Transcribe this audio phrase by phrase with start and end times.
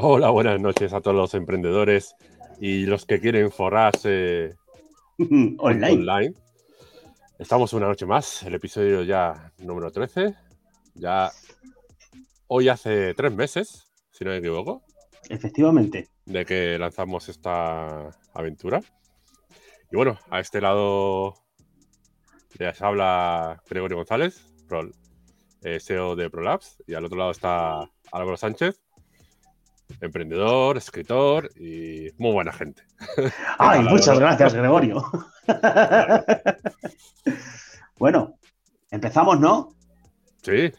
[0.00, 2.14] Hola, buenas noches a todos los emprendedores
[2.60, 4.56] y los que quieren forrarse
[5.58, 5.90] Online.
[5.90, 6.34] online.
[7.36, 10.36] Estamos una noche más, el episodio ya número 13.
[10.94, 11.32] Ya
[12.46, 14.82] hoy hace tres meses, si no me equivoco,
[15.28, 16.08] Efectivamente.
[16.26, 18.80] de que lanzamos esta aventura.
[19.90, 21.34] Y bueno, a este lado
[22.56, 24.46] les habla Gregorio González,
[25.62, 28.80] eh, CEO de ProLabs, y al otro lado está Álvaro Sánchez,
[30.00, 32.82] emprendedor, escritor y muy buena gente.
[33.58, 35.02] Ay, muchas gracias, Gregorio.
[37.98, 38.38] bueno,
[38.90, 39.74] empezamos, ¿no?
[40.42, 40.72] Sí,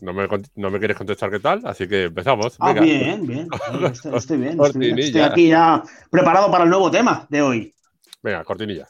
[0.00, 2.56] no me, cont- no me quieres contestar qué tal, así que empezamos.
[2.60, 2.82] Ah, Venga.
[2.82, 3.48] bien, bien.
[3.92, 4.98] Estoy, estoy bien.
[4.98, 7.74] Estoy aquí ya preparado para el nuevo tema de hoy.
[8.22, 8.88] Venga, cortinilla.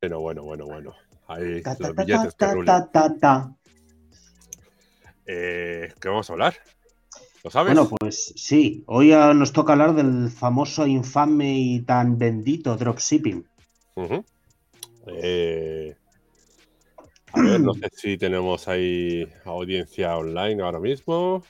[0.00, 0.94] Bueno, bueno, bueno, bueno.
[1.26, 3.52] Ahí Ta, ta, los billetes ta.
[5.26, 6.54] Eh, ¿Qué vamos a hablar?
[7.42, 7.74] ¿Lo sabes?
[7.74, 13.44] Bueno, pues sí, hoy ah, nos toca hablar del famoso, infame y tan bendito dropshipping.
[15.08, 15.96] Eh,
[17.32, 21.42] a ver, no sé si tenemos ahí audiencia online ahora mismo.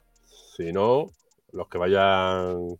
[0.56, 1.10] Si no,
[1.52, 2.78] los que vayan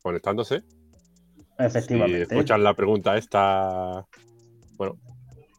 [0.00, 0.60] conectándose.
[0.60, 2.22] Si Efectivamente.
[2.22, 4.06] escuchan la pregunta esta,
[4.76, 4.96] bueno,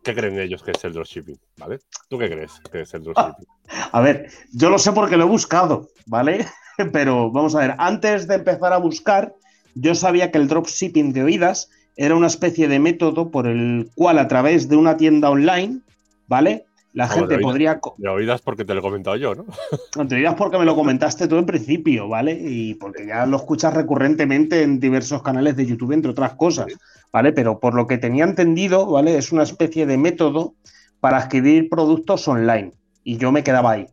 [0.04, 1.38] ¿qué creen ellos que es el dropshipping?
[1.58, 1.80] ¿Vale?
[2.10, 3.48] ¿Tú qué crees que es el dropshipping?
[3.92, 6.46] A ver, yo lo sé porque lo he buscado, ¿vale?
[6.92, 9.34] Pero vamos a ver, antes de empezar a buscar,
[9.76, 14.20] yo sabía que el dropshipping de oídas era una especie de método por el cual
[14.20, 15.80] a través de una tienda online,
[16.28, 16.66] ¿vale?
[16.96, 17.42] La gente oídas.
[17.44, 17.80] podría...
[17.98, 19.46] De oídas porque te lo he comentado yo, ¿no?
[20.08, 22.32] Te digas porque me lo comentaste tú en principio, ¿vale?
[22.42, 26.68] Y porque ya lo escuchas recurrentemente en diversos canales de YouTube, entre otras cosas,
[27.12, 27.34] ¿vale?
[27.34, 29.18] Pero por lo que tenía entendido, ¿vale?
[29.18, 30.56] Es una especie de método
[31.02, 32.72] para adquirir productos online.
[33.04, 33.88] Y yo me quedaba ahí,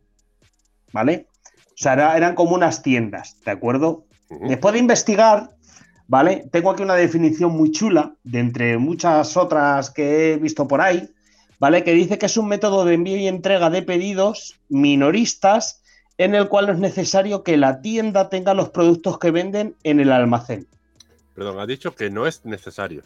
[0.93, 1.27] ¿vale?
[1.67, 4.05] O sea, era- eran como unas tiendas, ¿de acuerdo?
[4.47, 5.49] Después de investigar,
[6.07, 6.45] ¿vale?
[6.51, 11.09] Tengo aquí una definición muy chula, de entre muchas otras que he visto por ahí,
[11.63, 11.85] ¿vale?
[11.85, 15.81] Que dice que es un método de envío y entrega de pedidos minoristas
[16.17, 20.01] en el cual no es necesario que la tienda tenga los productos que venden en
[20.01, 20.67] el almacén.
[21.33, 23.03] Perdón, has dicho que no es necesario.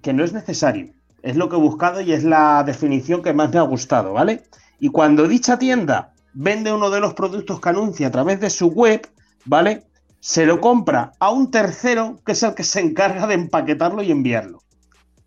[0.00, 0.94] Que no es necesario.
[1.20, 4.42] Es lo que he buscado y es la definición que más me ha gustado, ¿vale?
[4.80, 8.68] Y cuando dicha tienda vende uno de los productos que anuncia a través de su
[8.68, 9.06] web,
[9.44, 9.84] ¿vale?
[10.20, 14.10] Se lo compra a un tercero que es el que se encarga de empaquetarlo y
[14.10, 14.62] enviarlo.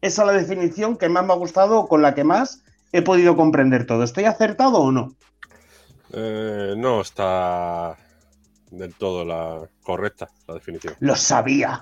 [0.01, 3.35] Esa es la definición que más me ha gustado, con la que más he podido
[3.35, 4.03] comprender todo.
[4.03, 5.15] ¿Estoy acertado o no?
[6.13, 7.97] Eh, no está
[8.69, 10.95] del todo la correcta la definición.
[10.99, 11.81] Lo sabía.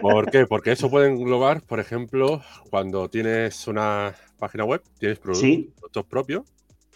[0.00, 0.46] ¿Por qué?
[0.46, 5.72] Porque eso puede englobar, por ejemplo, cuando tienes una página web, tienes Sí.
[5.76, 6.42] productos propios,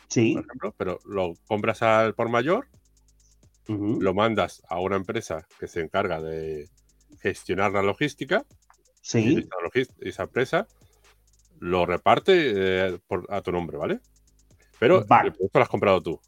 [0.08, 0.34] Sí.
[0.34, 2.68] por ejemplo, pero lo compras al por mayor,
[3.68, 6.68] lo mandas a una empresa que se encarga de
[7.20, 8.44] gestionar la logística,
[9.02, 9.48] y Sí.
[10.00, 10.66] esa empresa
[11.60, 12.32] lo reparte
[12.94, 14.00] eh, por- a tu nombre, ¿vale?
[14.78, 15.28] Pero Vale.
[15.28, 16.20] el producto lo has comprado tú,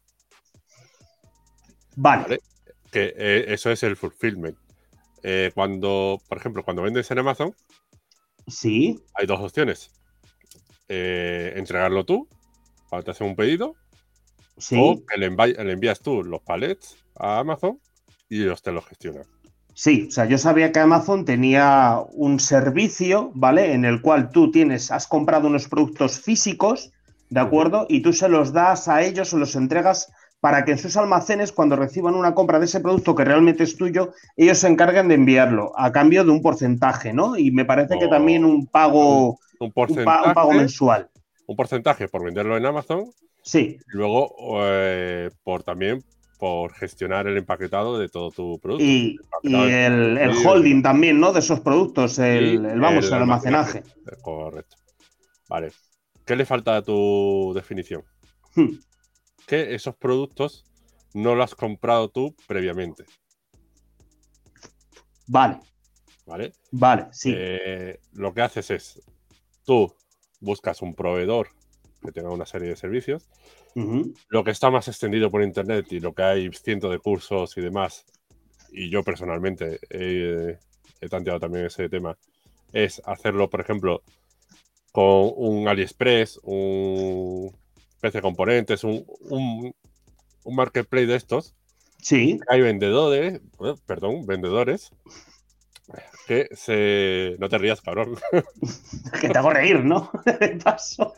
[1.95, 2.23] Vale.
[2.23, 2.39] Vale.
[2.91, 4.57] que eh, eso es el fulfillment.
[5.23, 7.55] Eh, cuando, por ejemplo, cuando vendes en Amazon,
[8.47, 8.99] Sí.
[9.15, 9.91] hay dos opciones.
[10.87, 12.27] Entregarlo tú,
[12.89, 13.75] cuando te hacen un pedido,
[14.57, 14.75] Sí.
[14.79, 17.79] o que le, envi- le envías tú los palets a Amazon
[18.29, 19.25] y ellos te los gestionan.
[19.75, 23.73] Sí, o sea, yo sabía que Amazon tenía un servicio, ¿vale?
[23.73, 26.91] En el cual tú tienes, has comprado unos productos físicos,
[27.29, 27.85] ¿de acuerdo?
[27.89, 31.51] Y tú se los das a ellos o los entregas para que en sus almacenes,
[31.51, 35.15] cuando reciban una compra de ese producto que realmente es tuyo, ellos se encarguen de
[35.15, 37.37] enviarlo a cambio de un porcentaje, ¿no?
[37.37, 38.09] Y me parece que Oh.
[38.09, 41.09] también un pago, Un un, pa- porcentaje, un pago mensual.
[41.47, 43.05] un porcentaje por venderlo en Amazon
[43.41, 46.03] Sí, y luego eh, por también
[46.37, 48.83] por gestionar el empaquetado de todo tu producto.
[48.83, 51.31] y, el, el Sí, holding también, ¿no?
[51.31, 53.83] De esos productos, el, vamos, el, almacenaje.
[54.21, 54.77] Correcto.
[55.47, 55.71] Vale.
[56.25, 58.03] ¿Qué le falta a tu definición?
[58.55, 58.77] Hmm.
[59.45, 60.65] Que esos productos
[61.13, 63.05] no los has comprado tú previamente,
[65.27, 65.59] Vale,
[66.25, 66.53] ¿vale?
[66.71, 67.33] vale, sí.
[67.35, 69.01] Eh, lo que haces es,
[69.63, 69.93] tú
[70.41, 71.49] buscas un proveedor
[72.03, 73.29] que tenga una serie de servicios,
[74.29, 77.61] Lo que está más extendido por internet y lo que hay cientos de cursos y
[77.61, 78.05] demás,
[78.71, 80.57] y yo personalmente he,
[81.01, 82.17] he tanteado también ese tema,
[82.71, 84.03] es hacerlo, por ejemplo,
[84.91, 87.55] con un AliExpress, un
[87.99, 89.73] PC Componentes, un, un,
[90.43, 91.55] un marketplace de estos,
[92.03, 92.37] Sí.
[92.49, 94.91] Hay vendedores, eh, perdón, vendedores
[96.27, 97.37] que se.
[97.39, 98.17] No te rías, cabrón.
[99.21, 100.11] que te hago reír, ¿no?
[100.63, 101.13] Paso.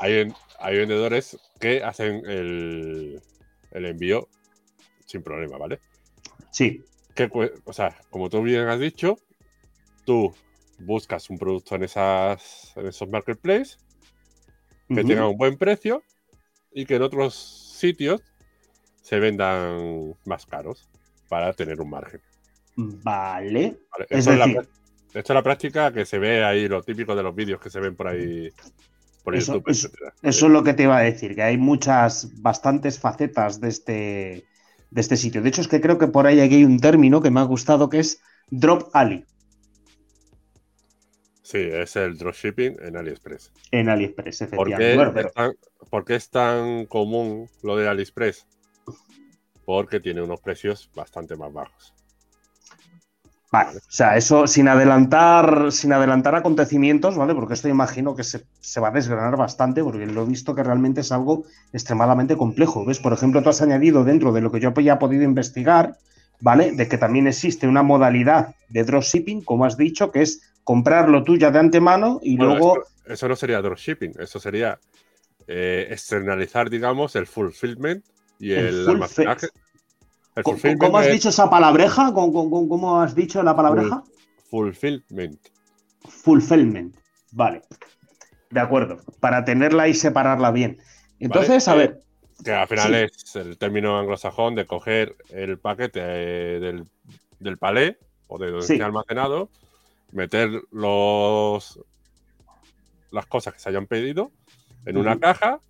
[0.00, 0.32] hay,
[0.64, 3.20] hay vendedores que hacen el,
[3.70, 4.28] el envío
[5.04, 5.78] sin problema, ¿vale?
[6.50, 6.82] Sí.
[7.14, 7.28] Que,
[7.64, 9.18] o sea, como tú bien has dicho,
[10.06, 10.34] tú
[10.78, 13.78] buscas un producto en, esas, en esos marketplaces
[14.88, 16.02] que tenga un buen precio
[16.72, 18.22] y que en otros sitios
[19.02, 20.88] se vendan más caros
[21.28, 22.22] para tener un margen.
[22.76, 23.78] Vale.
[24.08, 24.68] Esto, es la, esto,
[25.12, 27.94] es la, práctica que se ve ahí, lo típico de los vídeos que se ven
[27.94, 28.50] por ahí.
[29.24, 29.88] Por eso, YouTube, eso,
[30.22, 34.44] eso, es lo que te iba a decir, que hay muchas, bastantes facetas de este,
[34.90, 35.40] de este sitio.
[35.40, 37.44] De hecho, es que creo que por ahí aquí hay un término que me ha
[37.44, 39.24] gustado que es Drop Ali.
[41.42, 43.52] Sí, es el dropshipping en AliExpress.
[43.70, 44.56] En AliExpress, efectivamente.
[44.56, 45.28] ¿Por qué, bueno, pero...
[45.28, 45.52] es tan,
[45.90, 48.46] ¿Por qué es tan común lo de AliExpress?
[49.64, 51.93] Porque tiene unos precios bastante más bajos.
[53.54, 57.36] Vale, o sea, eso sin adelantar, sin adelantar acontecimientos, ¿vale?
[57.36, 60.64] Porque esto imagino que se, se, va a desgranar bastante, porque lo he visto que
[60.64, 62.84] realmente es algo extremadamente complejo.
[62.84, 62.98] ¿Ves?
[62.98, 65.96] Por ejemplo, tú has añadido dentro de lo que yo ya he podido investigar,
[66.40, 66.72] ¿vale?
[66.72, 71.36] De que también existe una modalidad de dropshipping, como has dicho, que es comprarlo tú
[71.36, 72.82] ya de antemano y bueno, luego.
[73.04, 74.80] Eso, eso, no sería dropshipping, eso sería
[75.46, 78.04] eh, externalizar, digamos, el fulfillment
[78.40, 79.46] y el, el almacenaje.
[80.78, 81.12] ¿Cómo has es...
[81.12, 82.12] dicho esa palabreja?
[82.12, 84.02] ¿Cómo, ¿Cómo, ¿Cómo, has dicho la palabreja?
[84.50, 85.38] Fulfillment.
[86.08, 86.96] Fulfillment.
[87.32, 87.62] Vale.
[88.50, 88.98] De acuerdo.
[89.20, 90.78] Para tenerla y separarla bien.
[91.20, 91.82] Entonces, vale.
[91.82, 92.00] a ver.
[92.44, 93.24] Que al final sí.
[93.24, 96.84] es el término anglosajón de coger el paquete eh, del,
[97.38, 98.72] del palé o de donde Sí.
[98.74, 99.50] esté almacenado,
[100.10, 101.78] meter los
[103.12, 104.32] las cosas que se hayan pedido
[104.84, 105.60] en una caja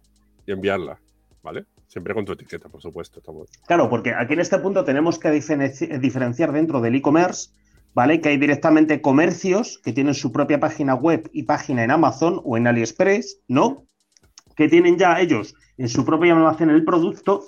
[0.47, 0.99] y enviarla,
[1.43, 1.67] ¿vale?
[1.95, 3.21] Siempre con tu etiqueta, por supuesto.
[3.21, 7.51] estamos- Claro, porque aquí en este punto tenemos que diferenci- diferenciar dentro del e-commerce,
[7.95, 8.21] ¿vale?
[8.21, 12.57] Que hay directamente comercios que tienen su propia página web y página en Amazon o
[12.57, 13.87] en AliExpress, ¿no?
[14.57, 17.45] Que tienen ya ellos en su propio almacén el producto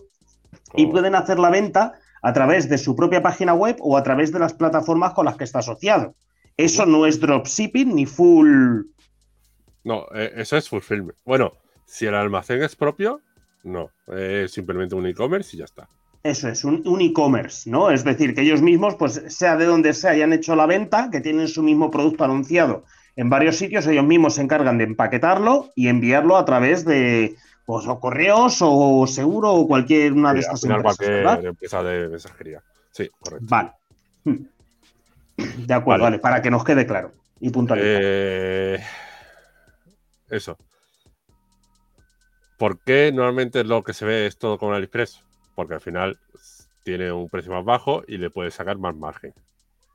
[0.77, 4.31] y pueden hacer la venta a través de su propia página web o a través
[4.31, 6.15] de las plataformas con las que está asociado.
[6.57, 8.83] Eso no es dropshipping ni full.
[9.83, 11.19] No, eh, eso es fulfillment.
[11.25, 11.53] Bueno,
[11.85, 13.21] si el almacén es propio,
[13.67, 13.91] no.
[14.15, 15.89] Es simplemente un e-commerce y ya está.
[16.23, 17.91] Eso es, un, un e-commerce, ¿no?
[17.91, 21.21] Es decir, que ellos mismos, pues sea de donde sea, hayan hecho la venta, que
[21.21, 22.85] tienen su mismo producto anunciado
[23.17, 27.35] en varios sitios, ellos mismos se encargan de empaquetarlo y enviarlo a través de
[27.65, 31.45] pues, o correos o seguro o cualquier una de Sí, al estas final empresas, ¿verdad?
[31.45, 32.63] empresa de mensajería.
[32.91, 33.47] Sí, correcto.
[33.49, 33.73] Vale.
[35.37, 36.17] De acuerdo, Vale.
[36.17, 38.01] vale, para que nos quede claro y puntualizar.
[38.03, 38.79] Eh,
[40.31, 40.57] eso.
[42.57, 45.23] ¿Por qué normalmente lo que se ve es todo con AliExpress?
[45.55, 46.19] Porque al final
[46.85, 49.35] tiene un precio más bajo y le puedes sacar más margen.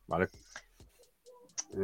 [0.08, 0.28] ¿Vale?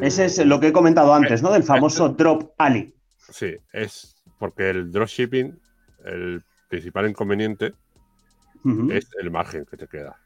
[0.02, 1.52] Ese es Mm, lo que he comentado antes, ¿no?
[1.52, 2.94] Del famoso drop Ali.
[3.30, 5.60] Sí, es porque el dropshipping,
[6.06, 7.74] el principal inconveniente
[8.92, 10.18] es el margen que te queda.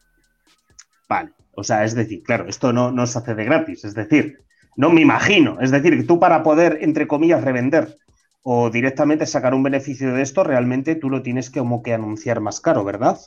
[1.07, 1.31] Vale.
[1.53, 3.85] O sea, es decir, claro, esto no, no se hace de gratis.
[3.85, 4.39] Es decir,
[4.77, 5.59] no me imagino.
[5.59, 7.97] Es decir, que tú para poder, entre comillas, revender
[8.43, 12.39] o directamente sacar un beneficio de esto, realmente tú lo tienes que como que anunciar
[12.41, 13.19] más caro, ¿verdad?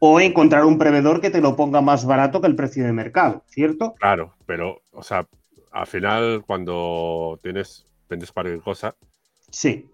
[0.00, 3.44] O encontrar un proveedor que te lo ponga más barato que el precio de mercado,
[3.48, 3.94] ¿cierto?
[3.98, 5.26] Claro, pero, o sea,
[5.72, 8.94] al final cuando tienes, vendes cualquier cosa,
[9.50, 9.86] Sí.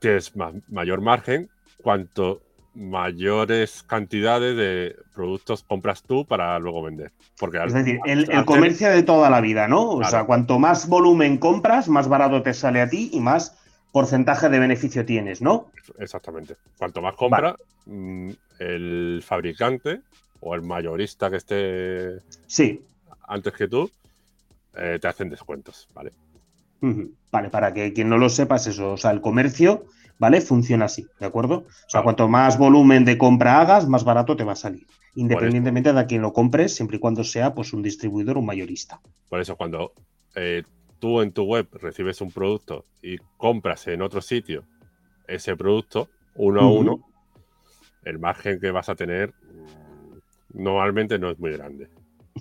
[0.00, 1.48] tienes ma- mayor margen
[1.82, 2.42] cuanto
[2.74, 7.10] mayores cantidades de productos compras tú para luego vender.
[7.38, 9.82] Porque al- Es decir, el, el comercio de toda la vida, ¿no?
[9.92, 10.10] O Claro.
[10.10, 13.56] sea, cuanto más volumen compras, más barato te sale a ti y más
[13.92, 15.70] porcentaje de beneficio tienes, ¿no?
[15.98, 16.56] exactamente.
[16.76, 20.00] Cuanto más compra, mm, el fabricante
[20.40, 22.82] o el mayorista que esté Sí.
[23.28, 23.90] antes que tú,
[24.76, 26.12] eh, te hacen descuentos, ¿vale?
[27.32, 28.92] Vale, para que quien no lo sepa es eso.
[28.92, 29.86] O sea, el comercio,
[30.18, 30.40] ¿vale?
[30.40, 31.58] Funciona así, ¿de acuerdo?
[31.58, 32.04] O sea, Claro.
[32.04, 34.86] cuanto más volumen de compra hagas, más barato te va a salir.
[35.14, 38.46] Independientemente de a quien lo compres, siempre y cuando sea pues un distribuidor o un
[38.46, 39.00] mayorista.
[39.30, 39.92] Por eso cuando
[40.34, 40.62] eh,
[41.06, 44.64] tú en tu web recibes un producto y compras en otro sitio
[45.28, 47.00] ese producto uno a uno,
[48.04, 51.88] el margen que vas a tener mm, normalmente no es muy grande.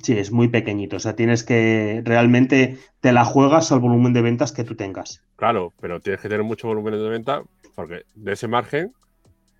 [0.01, 0.95] Sí, es muy pequeñito.
[0.95, 5.22] O sea, tienes que realmente te la juegas al volumen de ventas que tú tengas.
[5.36, 7.43] Claro, pero tienes que tener mucho volumen de venta
[7.75, 8.93] porque de ese margen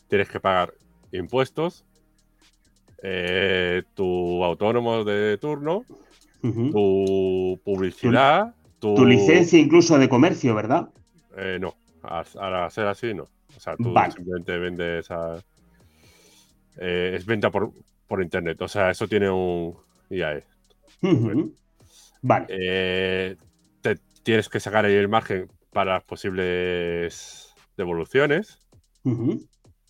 [0.10, 0.74] tienes que pagar
[1.12, 1.86] impuestos,
[3.04, 5.86] eh, tu autónomo de turno,
[6.42, 10.90] tu publicidad, tu, Tu licencia incluso de comercio, ¿verdad?
[11.38, 13.24] Eh, no, al ser así no.
[13.24, 14.12] O sea, tú Vale.
[14.12, 15.38] simplemente vendes a...
[16.78, 17.72] eh, es venta por,
[18.08, 18.62] por internet.
[18.62, 19.76] O sea, eso tiene un
[20.10, 20.44] IAE.
[21.02, 21.54] Ujú.
[22.22, 22.46] Vale.
[22.50, 23.36] Eh,
[23.82, 28.60] te tienes que sacar ahí el margen para las posibles devoluciones,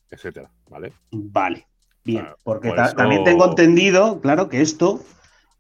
[0.10, 0.92] etcétera, ¿vale?
[1.12, 1.68] Vale,
[2.04, 5.00] bien, Claro, porque ta- eso- también tengo entendido, claro, que esto,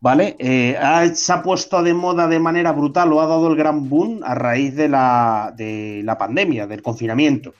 [0.05, 0.35] ¿vale?
[0.37, 3.89] Eh, ha- se ha puesto de moda de manera brutal o ha dado el gran
[3.89, 7.53] boom a raíz de la, de la pandemia, del confinamiento,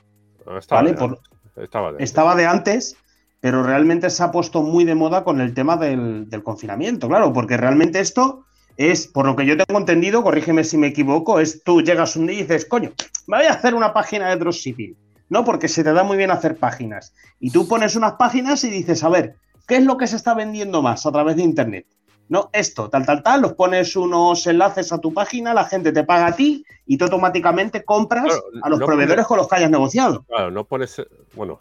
[0.46, 0.92] No, Estaba, ¿vale?
[0.94, 2.04] de Por- antes, estaba de antes.
[2.10, 2.98] estaba de antes,
[3.40, 7.34] pero realmente se ha puesto muy de moda con el tema del, del confinamiento, claro,
[7.34, 8.46] porque realmente esto
[8.78, 12.28] es, por lo que yo tengo entendido, corrígeme si me equivoco, es tú llegas un
[12.28, 12.92] día y dices, coño,
[13.26, 14.96] me voy a hacer una página de dropshipping,
[15.30, 15.44] ¿no?
[15.44, 17.12] Porque se te da muy bien hacer páginas.
[17.40, 19.36] Y tú pones unas páginas y dices, a ver,
[19.68, 21.88] ¿qué es lo que se está vendiendo más a través de Internet?
[22.28, 26.04] No, esto, tal, tal, tal, los pones unos enlaces a tu página, la gente te
[26.04, 29.48] paga a ti y tú automáticamente compras Claro, a los no proveedores pones- con los
[29.48, 30.24] que hayas negociado.
[30.24, 31.02] Claro, no pones.
[31.36, 31.60] Bueno,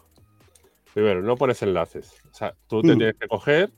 [0.93, 2.13] primero, no pones enlaces.
[2.31, 2.97] O sea, tú te Mm.
[2.97, 3.71] tienes que coger,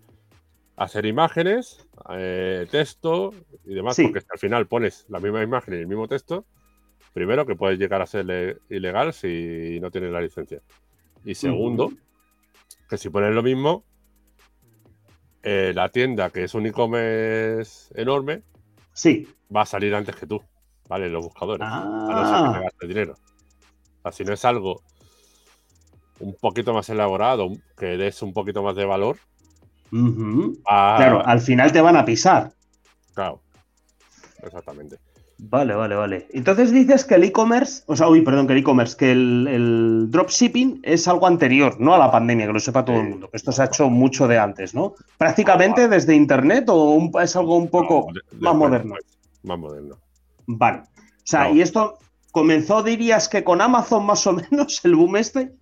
[0.78, 3.34] hacer imágenes, eh, texto
[3.66, 4.04] y demás, Sí.
[4.08, 6.46] porque al final pones la misma imagen y el mismo texto.
[7.14, 10.62] Primero, que puedes llegar a ser le- ilegal si no tienes la licencia.
[11.26, 11.92] Y segundo,
[12.90, 13.84] que si pones lo mismo,
[15.50, 18.44] eh, la tienda, que es un e-commerce enorme,
[18.92, 19.26] Sí.
[19.56, 20.42] va a salir antes que tú,
[20.90, 21.08] ¿vale?
[21.08, 21.66] Los buscadores.
[21.66, 23.14] A no ser Ah, que te gastes dinero.
[23.14, 24.82] O sea, si no es algo
[26.20, 29.20] un poquito más elaborado, que des un poquito más de valor,
[30.66, 30.96] a...
[30.98, 32.52] Claro, al final te van a pisar.
[33.14, 33.42] Claro.
[34.44, 34.98] Exactamente.
[35.40, 36.28] Vale, vale, vale.
[36.32, 40.08] Entonces dices que el e-commerce, o sea, uy, perdón, que el e-commerce, que el, el
[40.10, 41.94] dropshipping es algo anterior, ¿no?
[41.94, 44.28] A la pandemia, que lo sepa todo el mundo, que esto se ha hecho mucho
[44.28, 44.96] de antes, ¿no?
[45.20, 48.96] Prácticamente desde internet o un- es algo un poco No, de- más moderno.
[48.96, 49.18] después.
[49.44, 49.98] Más moderno.
[50.48, 50.80] Vale.
[50.80, 50.86] O
[51.24, 51.56] sea, No.
[51.56, 52.00] y esto
[52.32, 55.54] comenzó, dirías que con Amazon más o menos, el boom este.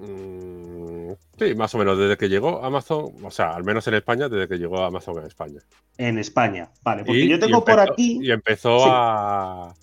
[0.00, 4.28] Mm, sí, más o menos desde que llegó Amazon, o sea, al menos en España,
[4.28, 5.60] desde que llegó Amazon en España.
[5.98, 8.84] En España, vale, porque Y- yo tengo por empezó- aquí Y empezó Sí.
[8.90, 9.74] a,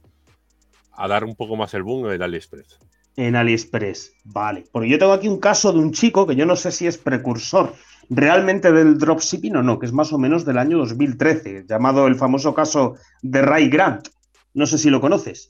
[0.93, 2.79] a dar un poco más el boom el AliExpress.
[3.15, 6.55] en AliExpress, vale, porque yo tengo aquí un caso de un chico que yo no
[6.55, 7.73] sé si es precursor
[8.09, 12.15] realmente del dropshipping o no, que es más o menos del año 2013, llamado el
[12.15, 14.07] famoso caso de Ray Grant.
[14.53, 15.49] No sé si lo conoces.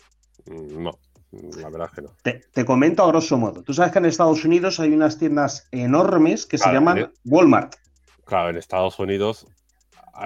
[0.49, 0.91] Mm, No,
[1.31, 2.15] la verdad es que no.
[2.21, 3.63] Te, te comento a grosso modo.
[3.63, 7.09] Tú sabes que en Estados Unidos hay unas tiendas enormes que se llaman ¿eh?
[7.25, 7.75] Walmart.
[8.25, 9.47] Claro, en Estados Unidos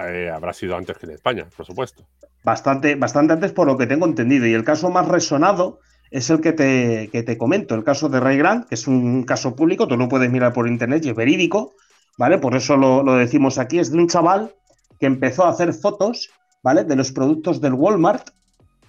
[0.06, 2.06] eh, habrá sido antes que en España, por supuesto.
[2.44, 4.46] Bastante, bastante antes por lo que tengo entendido.
[4.46, 5.80] Y el caso más resonado
[6.10, 9.24] es el que te, que te comento, el caso de Ray Grant, que es un
[9.24, 11.74] caso público, tú lo puedes mirar por internet y es verídico,
[12.18, 12.38] ¿vale?
[12.38, 14.54] Por eso lo, lo decimos aquí, es de un chaval
[15.00, 16.28] que empezó a hacer fotos,
[16.62, 16.84] ¿vale?
[16.84, 18.28] De los productos del Walmart,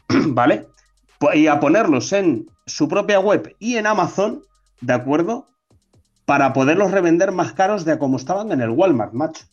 [0.27, 0.67] ¿vale?
[1.23, 4.43] Po- Y a ponerlos en su propia web y en Amazon,
[4.81, 5.47] ¿de acuerdo?
[6.25, 9.45] Para poderlos revender más caros de a como estaban en el Walmart, macho.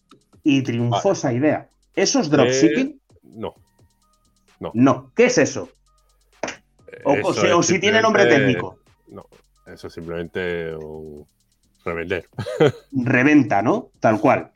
[0.43, 1.13] Y triunfó Vale.
[1.13, 1.69] esa idea.
[1.95, 3.01] ¿Eso es dropshipping?
[3.23, 3.55] No.
[4.75, 5.13] No.
[5.15, 5.69] ¿Qué es eso?
[7.05, 8.79] O, si, es o si tiene nombre técnico.
[9.07, 9.25] No,
[9.67, 11.25] eso es simplemente un
[11.85, 12.29] revender.
[12.93, 13.91] Reventa, ¿no?
[14.01, 14.51] Tal cual.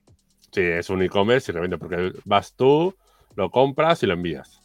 [0.52, 2.92] Sí, es un e-commerce y revende porque vas tú,
[3.37, 4.61] lo compras y lo envías.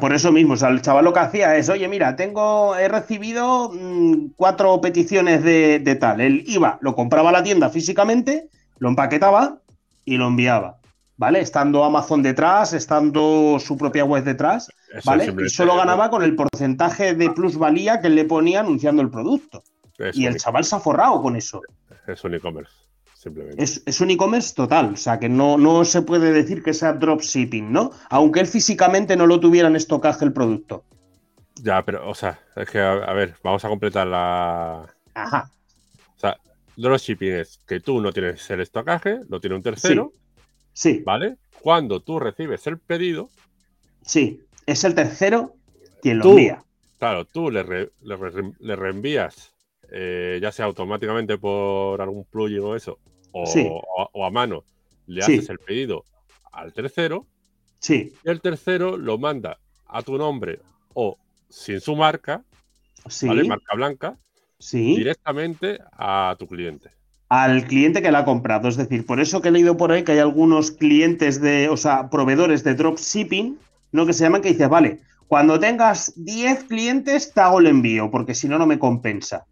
[0.00, 2.86] Por eso mismo, o sea, el chaval lo que hacía es, oye, mira, tengo, he
[2.86, 6.20] recibido mm, cuatro peticiones de, de tal.
[6.20, 8.48] Él iba, lo compraba a la tienda físicamente,
[8.78, 9.58] lo empaquetaba
[10.04, 10.78] y lo enviaba.
[11.16, 11.40] ¿Vale?
[11.40, 15.32] Estando Amazon detrás, estando su propia web detrás, Eso ¿vale?
[15.44, 19.62] Y solo ganaba con el porcentaje de plusvalía que él le ponía anunciando el producto.
[19.98, 21.60] Es Y el chaval se ha forrado con eso.
[22.06, 22.72] es un e-commerce,
[23.22, 23.62] simplemente.
[23.62, 26.92] Es, es un e-commerce total, o sea que no, no se puede decir que sea
[26.94, 27.90] dropshipping, ¿no?
[28.10, 30.84] Aunque él físicamente no lo tuviera en estocaje el producto.
[31.62, 34.86] Ya, pero, o sea, es que, a, a ver, vamos a completar la.
[35.14, 35.50] Ajá,
[36.16, 36.36] O sea,
[36.76, 40.12] dropshipping es que tú no tienes el estocaje, lo tiene un tercero,
[40.72, 41.36] sí, ¿vale?
[41.60, 43.30] Cuando tú recibes el pedido,
[44.04, 44.40] sí.
[44.66, 45.54] Es el tercero
[46.00, 46.30] quien lo Tú.
[46.30, 46.64] envía.
[46.98, 49.51] claro, tú le, re- le re- le reenvías,
[49.94, 52.98] eh, ya sea automáticamente por algún plugin o eso,
[53.32, 53.66] o, Sí.
[53.68, 54.64] o- o a mano,
[55.06, 55.34] le Sí.
[55.36, 56.04] haces el pedido
[56.52, 57.26] al tercero,
[57.78, 60.60] Sí, y el tercero lo manda a tu nombre
[60.94, 61.16] o
[61.48, 62.42] sin su marca,
[63.08, 63.44] sí, ¿vale?
[63.44, 64.16] Marca blanca,
[64.58, 64.96] sí.
[64.96, 66.90] directamente a tu cliente.
[67.28, 68.68] Al cliente que la ha comprado.
[68.68, 71.76] Es decir, por eso que he leído por ahí que hay algunos clientes de, o
[71.76, 73.58] sea, proveedores de dropshipping,
[73.90, 74.06] ¿no?
[74.06, 78.34] Que se llaman que dices, vale, cuando tengas 10 clientes te hago el envío, porque
[78.34, 79.44] si no, no me compensa.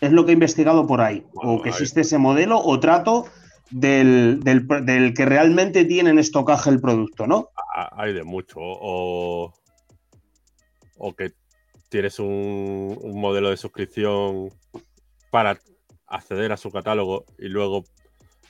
[0.00, 1.24] Es lo que he investigado por ahí.
[1.34, 3.26] Bueno, o que existe ese modelo o trato
[3.70, 7.48] del, del- del que realmente tiene en estocaje el producto, ¿no?
[7.92, 8.58] Hay de mucho.
[8.60, 9.52] O,
[10.98, 11.32] o que
[11.88, 14.50] tienes un, un modelo de suscripción
[15.30, 15.58] para
[16.06, 17.84] acceder a su catálogo y luego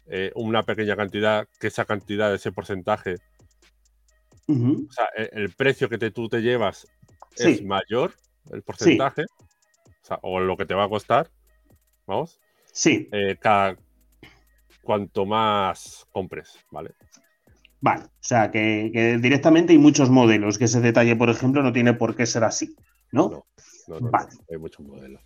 [0.07, 3.17] eh, una pequeña cantidad, que esa cantidad, ese porcentaje,
[4.49, 6.87] o sea, e- el, precio que te, tú te llevas
[7.37, 7.49] Sí.
[7.49, 8.15] es mayor,
[8.51, 11.31] el porcentaje, o, sea, o lo que te va a costar,
[12.11, 12.41] vamos,
[12.73, 13.77] Sí, eh, cada,
[14.83, 16.93] cuanto más compres, ¿vale?
[17.81, 18.05] vale.
[18.05, 21.95] O sea, que, que directamente hay muchos modelos, que ese detalle, por ejemplo, no tiene
[21.95, 22.77] por qué ser así,
[23.13, 23.29] ¿no?
[23.31, 23.47] No.
[23.89, 24.29] No, no, no, Vale.
[24.49, 25.21] hay muchos modelos.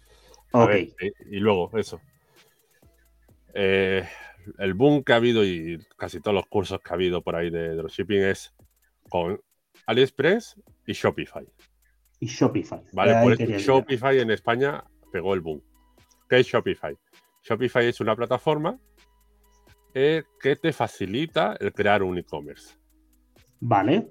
[0.53, 0.69] A ok.
[0.69, 2.01] ver, eh, y luego, eso.
[3.53, 4.09] Eh,
[4.59, 7.51] el boom que ha habido y casi todos los cursos que ha habido por ahí
[7.51, 8.55] de dropshipping es
[9.09, 9.41] con
[9.87, 11.47] AliExpress y Shopify.
[12.21, 12.81] Y Shopify.
[12.93, 13.23] ¿Vale?
[13.23, 13.59] Por eso.
[13.59, 15.63] Shopify en España pegó el boom.
[16.35, 16.99] ¿Qué es Shopify?
[17.45, 18.77] Shopify es una plataforma
[19.95, 22.75] eh, que te facilita el crear un e-commerce.
[23.61, 24.11] Vale.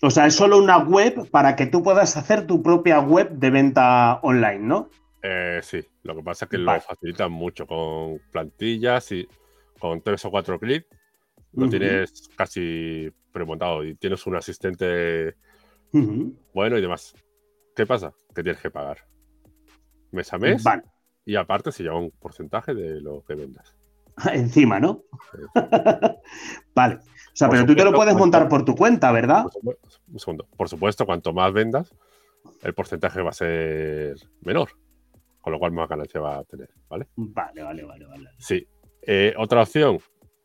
[0.00, 3.50] O sea, es solo una web para que tú puedas hacer tu propia web de
[3.50, 4.88] venta online, ¿no?
[5.22, 6.78] Eh, sí, lo que pasa es que Vale.
[6.78, 9.28] lo facilitan mucho con plantillas y
[9.78, 10.86] con tres o cuatro clics
[11.52, 15.34] lo tienes casi premontado y tienes un asistente
[16.54, 17.12] bueno y demás.
[17.76, 18.10] ¿Qué pasa?
[18.34, 19.10] Que tienes que pagar
[20.12, 20.82] mes a mes Vale.
[21.24, 23.76] Y aparte se lleva un porcentaje de lo que vendas.
[24.32, 25.02] Encima, ¿no?
[26.74, 26.96] vale.
[26.96, 29.44] O sea, Por pero tú te lo puedes montar por tu cuenta, ¿verdad?
[29.62, 30.46] Un segundo.
[30.56, 31.94] Por supuesto, cuanto más vendas,
[32.62, 34.70] el porcentaje va a ser menor,
[35.40, 37.06] con lo cual más ganancia va a tener, ¿vale?
[37.16, 38.30] Vale, vale, vale, vale.
[38.38, 38.66] Sí.
[39.02, 39.98] Eh, otra opción,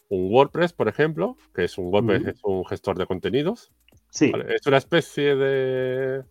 [0.10, 3.72] un WordPress, por ejemplo, que es un WordPress, es un gestor de contenidos.
[4.10, 4.32] Sí.
[4.32, 4.56] ¿vale?
[4.56, 6.24] Es una especie de,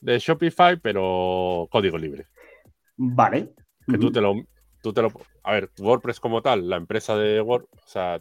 [0.00, 2.26] de Shopify, pero código libre.
[2.98, 3.54] Vale.
[3.86, 4.34] Que tú te lo,
[4.82, 5.08] tú te lo.
[5.42, 8.18] A ver, WordPress como tal, la empresa de Word, o sea,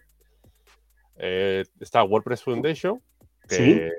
[1.17, 3.01] eh, está WordPress Foundation,
[3.50, 3.91] que,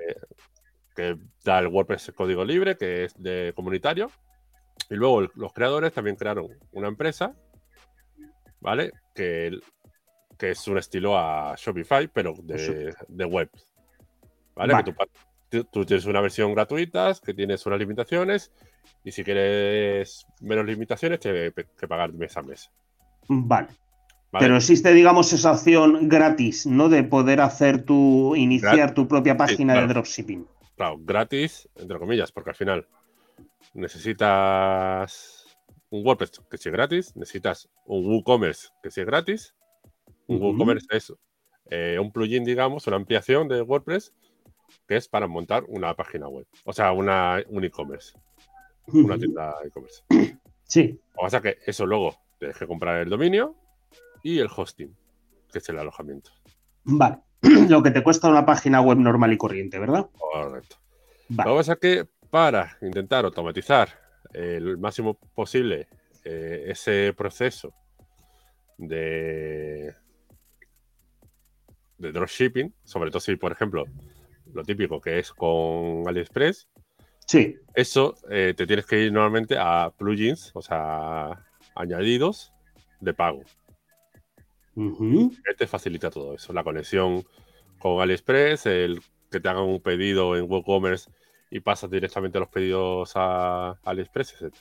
[0.95, 4.09] que da el WordPress código libre, que es de comunitario.
[4.89, 7.35] Y luego el- los creadores también crearon una empresa,
[8.59, 8.91] ¿vale?
[9.13, 9.59] Que,
[10.37, 13.49] que es un estilo a Shopify, pero de, de web.
[14.55, 14.73] ¿Vale?
[14.73, 14.85] Vale.
[14.85, 14.97] Que tú,
[15.49, 18.51] tú- tienes una versión gratuita, que tienes unas limitaciones,
[19.03, 22.71] y si quieres menos limitaciones, tienes que pagar mes a mes.
[23.27, 23.67] Vale.
[24.31, 24.45] ¿vale?
[24.45, 26.89] Pero existe, digamos, esa opción gratis, ¿no?
[26.89, 29.87] De poder hacer tu, iniciar tu propia página claro.
[29.87, 30.47] de dropshipping.
[30.75, 32.87] Claro, gratis, entre comillas, porque al final
[33.73, 35.45] necesitas
[35.89, 39.55] un WordPress que sea gratis, necesitas un WooCommerce que sea gratis.
[40.27, 40.41] Un.
[40.41, 41.13] WooCommerce es
[41.69, 44.13] eh, un plugin, digamos, una ampliación de WordPress
[44.89, 46.47] que es para montar una página web.
[46.65, 48.17] O sea, una, un e-commerce,
[48.87, 50.03] una tienda e-commerce.
[50.63, 50.87] Sí.
[50.87, 53.55] Lo que pasa es que eso luego tienes que comprar el dominio
[54.23, 54.97] y el hosting,
[55.51, 56.31] que es el alojamiento.
[56.85, 57.19] Vale.
[57.69, 60.09] Lo que te cuesta una página web normal y corriente, ¿verdad?
[60.17, 60.77] Correcto.
[61.29, 61.51] Lo Vale.
[61.51, 63.89] que pasa es que para intentar automatizar
[64.33, 65.87] el máximo posible
[66.23, 67.75] eh, ese proceso
[68.75, 69.93] de,
[71.99, 73.85] de dropshipping, sobre todo si, por ejemplo,
[74.53, 76.67] lo típico que es con AliExpress,
[77.25, 77.55] Sí.
[77.75, 82.51] eso eh, te tienes que ir normalmente a plugins, o sea, añadidos
[83.01, 83.41] de pago.
[84.75, 85.31] Ujú.
[85.43, 86.53] que te facilita todo eso.
[86.53, 87.23] La conexión
[87.79, 91.09] con AliExpress, el que te hagan un pedido en WooCommerce
[91.51, 94.55] y pasas directamente los pedidos a AliExpress, etc.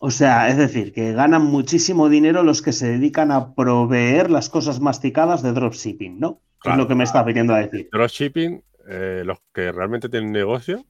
[0.00, 4.48] O sea, es decir, que ganan muchísimo dinero los que se dedican a proveer las
[4.48, 6.40] cosas masticadas de dropshipping, ¿no?
[6.64, 7.88] Es lo que me estás viniendo a decir.
[7.92, 10.84] Dropshipping, eh, los que realmente tienen negocio,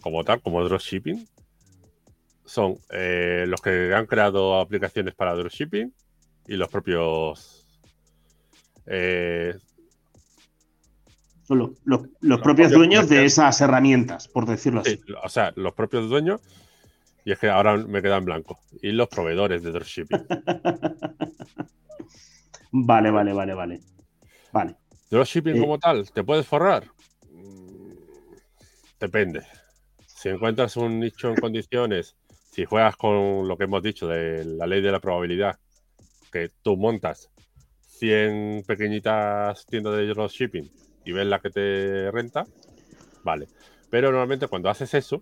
[0.00, 1.26] como tal, como dropshipping,
[2.44, 5.92] son eh, los que han creado aplicaciones para dropshipping
[6.46, 7.66] y los propios
[8.86, 9.54] eh,
[11.44, 14.96] Son lo- lo- los Los propios propios dueños de esas herramientas, por decirlo así.
[14.96, 16.40] sí, o sea, los propios dueños.
[17.26, 18.58] Y es que ahora me queda en blanco.
[18.82, 20.26] Y los proveedores de dropshipping.
[22.76, 23.80] Vale, vale, vale, vale.
[24.52, 24.76] Vale.
[25.10, 25.60] Dropshipping Eh.
[25.60, 26.84] como tal, ¿te puedes forrar?
[27.30, 27.92] Mm,
[29.00, 29.42] Depende.
[30.06, 32.16] Si encuentras un nicho en condiciones,
[32.50, 35.58] si juegas con lo que hemos dicho de la ley de la probabilidad,
[36.32, 37.30] que tú montas
[37.98, 40.70] 100 pequeñitas tiendas de dropshipping
[41.04, 42.44] y ves la que te renta,
[43.22, 43.46] vale.
[43.90, 45.20] Pero normalmente cuando haces eso,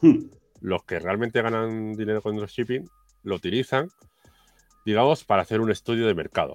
[0.00, 0.26] Hmm.
[0.60, 2.88] los que realmente ganan dinero con dropshipping
[3.22, 3.88] lo utilizan,
[4.84, 6.54] digamos, para hacer un estudio de mercado.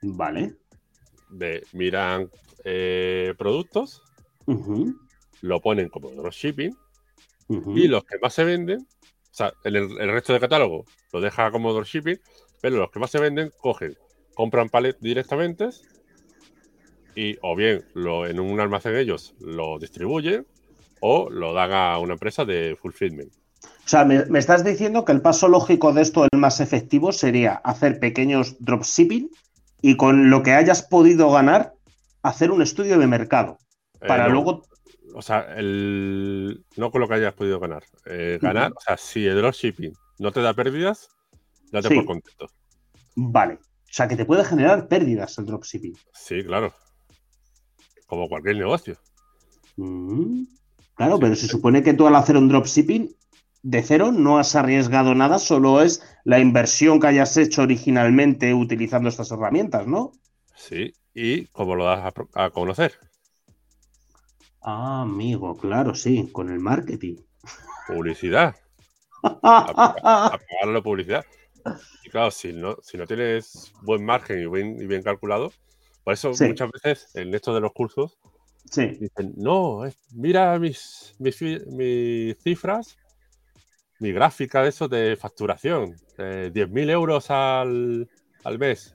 [0.00, 0.56] Vale.
[1.30, 2.30] De, miran
[2.64, 4.02] eh, productos,
[5.42, 6.76] lo ponen como dropshipping
[7.48, 7.76] Ujú.
[7.76, 11.50] y los que más se venden, o sea, el, el resto del catálogo lo deja
[11.50, 12.20] como dropshipping,
[12.60, 13.96] pero los que más se venden cogen,
[14.34, 15.70] compran pallet directamente
[17.14, 20.46] y o bien lo, en un almacén ellos lo distribuyen
[21.00, 23.32] o lo dan a una empresa de fulfillment.
[23.62, 27.12] O sea, me, me estás diciendo que el paso lógico de esto, el más efectivo,
[27.12, 29.30] sería hacer pequeños dropshipping
[29.82, 31.72] y con lo que hayas podido ganar,
[32.22, 33.58] hacer un estudio de mercado.
[34.06, 34.62] Para Eh, no, luego.
[35.14, 36.64] O sea, el...
[36.76, 37.82] no con lo que hayas podido ganar.
[38.06, 41.08] Eh, ganar, o sea, si el dropshipping no te da pérdidas,
[41.72, 41.94] date Sí.
[41.96, 42.46] por contento.
[43.16, 43.54] Vale.
[43.54, 45.94] O sea, que te puede generar pérdidas el dropshipping.
[46.14, 46.72] Sí, claro.
[48.06, 48.96] Como cualquier negocio.
[49.76, 50.44] Mm,
[50.94, 53.10] Claro, Sí, pero se supone que tú al hacer un dropshipping
[53.62, 59.08] de cero no has arriesgado nada, solo es la inversión que hayas hecho originalmente utilizando
[59.08, 60.12] estas herramientas, ¿no?
[60.54, 60.92] Sí.
[61.14, 62.92] Y como lo das a, a conocer.
[64.62, 67.16] Ah, amigo, claro, sí, con el marketing.
[67.86, 68.54] Publicidad.
[69.22, 71.24] A pagarle publicidad.
[72.04, 75.52] Y claro, si no, si no tienes buen margen y bien, y bien calculado,
[76.04, 76.46] por eso Sí.
[76.48, 78.18] muchas veces en esto de los cursos
[78.70, 82.96] Sí, dicen, no, mira mis, mis, mis cifras,
[84.00, 88.08] mi gráfica de eso de facturación, eh, 10.000 euros al,
[88.44, 88.94] al mes.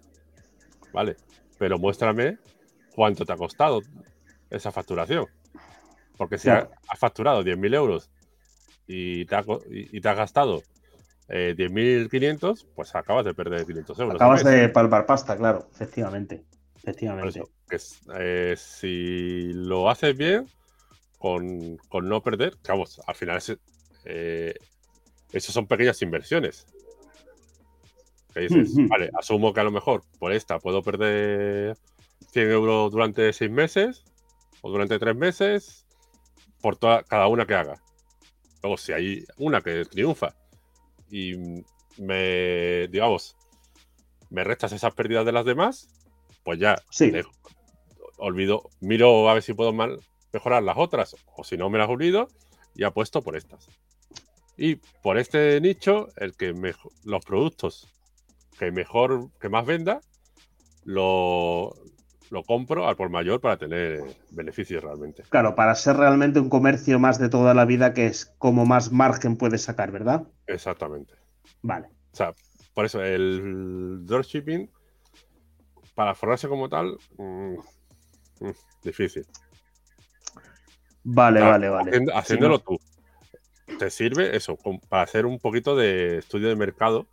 [0.93, 1.15] Vale,
[1.57, 2.37] pero muéstrame
[2.95, 3.81] cuánto te ha costado
[4.49, 5.27] esa facturación.
[6.17, 8.09] Porque si ha- has facturado 10.000 euros
[8.87, 10.63] y te, ha y, y te has gastado
[11.27, 14.15] eh, 10.500, pues acabas de perder 500 euros.
[14.15, 16.43] acabas de palpar pasta, claro, efectivamente.
[16.75, 17.39] Efectivamente.
[17.39, 20.47] eso, que es- eh, si lo haces bien,
[21.17, 23.57] con, con no perder, que vamos, al final es,
[24.05, 24.53] eh,
[25.31, 26.65] eso son pequeñas inversiones.
[28.33, 31.77] Que dices, vale, asumo que a lo mejor por esta puedo perder
[32.31, 34.03] 100 euros durante seis meses
[34.61, 35.85] o durante tres meses
[36.61, 37.81] por toda, cada una que haga.
[38.61, 40.35] Luego, si hay una que triunfa
[41.09, 41.33] y
[41.97, 43.37] me, digamos,
[44.29, 45.87] me restas esas pérdidas de las demás,
[46.43, 47.11] pues ya Sí.
[47.11, 47.31] dejo-
[48.17, 49.99] olvido, miro a ver si puedo mal-
[50.33, 52.27] mejorar las otras, o si no me las olvido,
[52.75, 53.69] y apuesto por estas.
[54.57, 57.91] Y por este nicho, el que mejo- los productos
[58.57, 60.01] que mejor, que más venda,
[60.85, 61.73] lo,
[62.29, 65.23] lo compro al por mayor para tener beneficios realmente.
[65.29, 68.91] Claro, para ser realmente un comercio más de toda la vida, que es como más
[68.91, 70.23] margen puedes sacar, ¿verdad?
[70.47, 71.13] Exactamente.
[71.61, 71.87] Vale.
[72.13, 72.33] O sea,
[72.73, 74.69] por eso el dropshipping,
[75.95, 77.55] para formarse como tal, mm,
[78.39, 78.51] mm,
[78.83, 79.25] difícil.
[81.03, 81.91] Vale, Claro, vale, vale.
[81.99, 82.59] Sí, haciéndolo ¿no?
[82.63, 82.79] tú.
[83.79, 84.57] Te sirve eso,
[84.89, 87.07] para hacer un poquito de estudio de mercado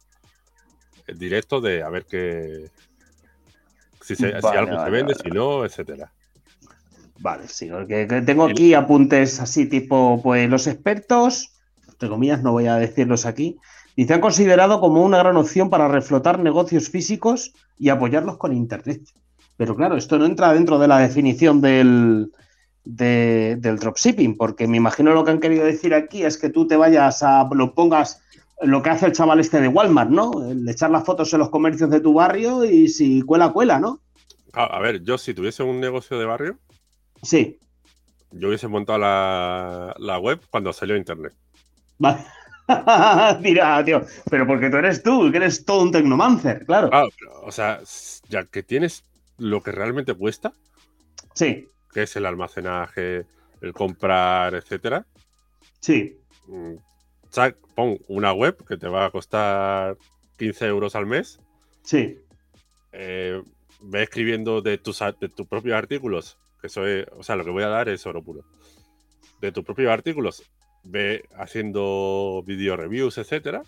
[1.06, 2.70] eh, directo de a ver qué.
[4.00, 6.12] Si, se- si Vale, algo se vende, vale, si no, etcétera.
[7.18, 11.52] Vale, sí, porque que tengo aquí apuntes así tipo, pues los expertos,
[11.88, 13.56] entre comillas, no voy a decirlos aquí,
[13.96, 19.02] dice, han considerado como una gran opción para reflotar negocios físicos y apoyarlos con Internet.
[19.56, 22.32] Pero claro, esto no entra dentro de la definición del,
[22.85, 26.66] de- del dropshipping, porque me imagino lo que han querido decir aquí es que tú
[26.66, 28.23] te vayas a, lo pongas
[28.61, 30.31] lo que hace el chaval este de Walmart, ¿no?
[30.49, 34.01] El echar las fotos en los comercios de tu barrio y si cuela, cuela, ¿no?
[34.53, 36.59] A, a ver, yo si tuviese un negocio de barrio,
[37.23, 37.59] Sí,
[38.33, 41.33] yo hubiese montado la, la web cuando salió internet.
[41.99, 42.25] Vale.
[43.40, 46.90] Mira, tío, pero porque tú eres tú, que eres todo un tecnomancer, claro.
[46.90, 47.81] Claro, pero, o sea,
[48.29, 49.03] ya que tienes
[49.38, 50.53] lo que realmente cuesta,
[51.35, 53.26] Sí, que es el almacenaje,
[53.61, 55.07] el comprar, etcétera,
[55.81, 56.74] sí, mm,
[57.74, 59.96] pon una web que te va a costar
[60.38, 61.40] 15 euros al mes,
[61.83, 62.18] sí.
[62.92, 63.42] eh,
[63.81, 67.50] ve escribiendo de tus, de tus propios artículos, que eso es, o sea, lo que
[67.50, 68.44] voy a dar es oro puro.
[69.40, 70.42] De tus propios artículos,
[70.85, 73.62] ve haciendo video reviews, etcétera,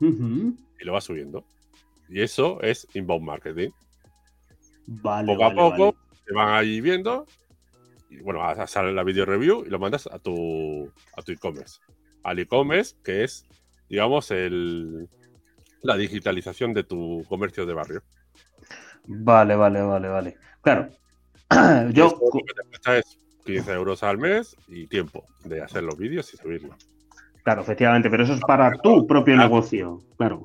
[0.00, 1.44] y lo vas subiendo.
[2.08, 3.70] Y eso es inbound marketing.
[4.86, 6.03] Vale, Poco a poco vale.
[6.24, 7.26] Te van ahí viendo.
[8.10, 11.80] Y bueno, sale la video review y lo mandas a tu a tu e-commerce.
[12.22, 13.44] Al e-commerce, que es,
[13.88, 15.08] digamos, el,
[15.82, 18.02] la digitalización de tu comercio de barrio.
[19.06, 20.36] Vale, vale, vale, vale.
[20.62, 20.88] Claro.
[21.92, 25.82] Yo, eso lo que te cuesta es 15 euros al mes y tiempo de hacer
[25.82, 26.76] los vídeos y subirlos.
[27.42, 29.38] claro, efectivamente, pero eso es para tu propio Ah.
[29.44, 30.42] negocio, claro.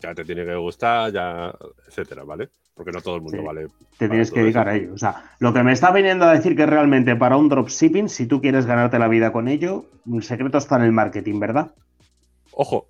[0.00, 1.54] Ya te tiene que gustar, ya,
[1.86, 2.48] etcétera, ¿vale?
[2.74, 3.44] Porque no todo el mundo Sí.
[3.46, 3.66] vale.
[3.98, 4.72] Te tienes que dedicar eso.
[4.74, 4.94] a ello.
[4.94, 8.26] O sea, lo que me está viniendo a decir que realmente para un dropshipping, si
[8.26, 11.74] tú quieres ganarte la vida con ello, el secreto está en el marketing, ¿verdad?
[12.52, 12.86] Ojo,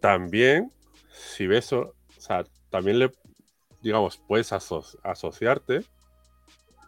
[0.00, 0.70] también,
[1.12, 3.12] si ves, o o sea, también le,
[3.82, 5.82] digamos, puedes aso- asociarte,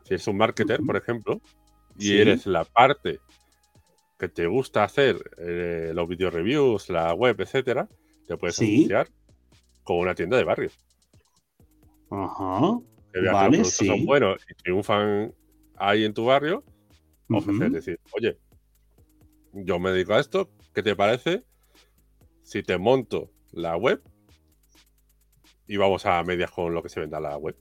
[0.05, 1.41] si eres un marketer, por ejemplo,
[1.99, 2.19] y Sí.
[2.19, 3.21] eres la parte
[4.19, 7.87] que te gusta hacer eh, los video reviews, la web, etcétera,
[8.27, 8.81] te puedes Sí.
[8.81, 9.09] asociar
[9.83, 10.71] con una tienda de barrio.
[12.11, 12.79] Ajá.
[13.33, 13.87] Vale, que los sí.
[13.87, 15.33] son buenos y triunfan
[15.77, 16.63] ahí en tu barrio,
[17.31, 17.75] ofrecer, Ujú.
[17.75, 18.39] decir, oye,
[19.53, 21.45] yo me dedico a esto, ¿qué te parece
[22.43, 24.03] si te monto la web
[25.67, 27.57] y vamos a medias con lo que se venda la web?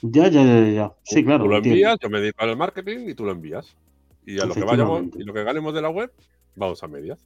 [0.00, 0.96] Ya, ya, ya, ya.
[1.02, 1.44] Sí, claro.
[1.44, 3.76] Tú lo envías, yo me dedico al marketing y tú lo envías.
[4.24, 6.12] Y a lo que vayamos y lo que ganemos de la web,
[6.54, 7.18] vamos a medias.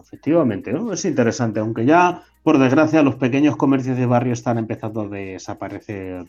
[0.00, 0.92] Efectivamente, ¿no?
[0.92, 6.26] Es interesante, aunque ya, por desgracia, los pequeños comercios de barrio están empezando a desaparecer.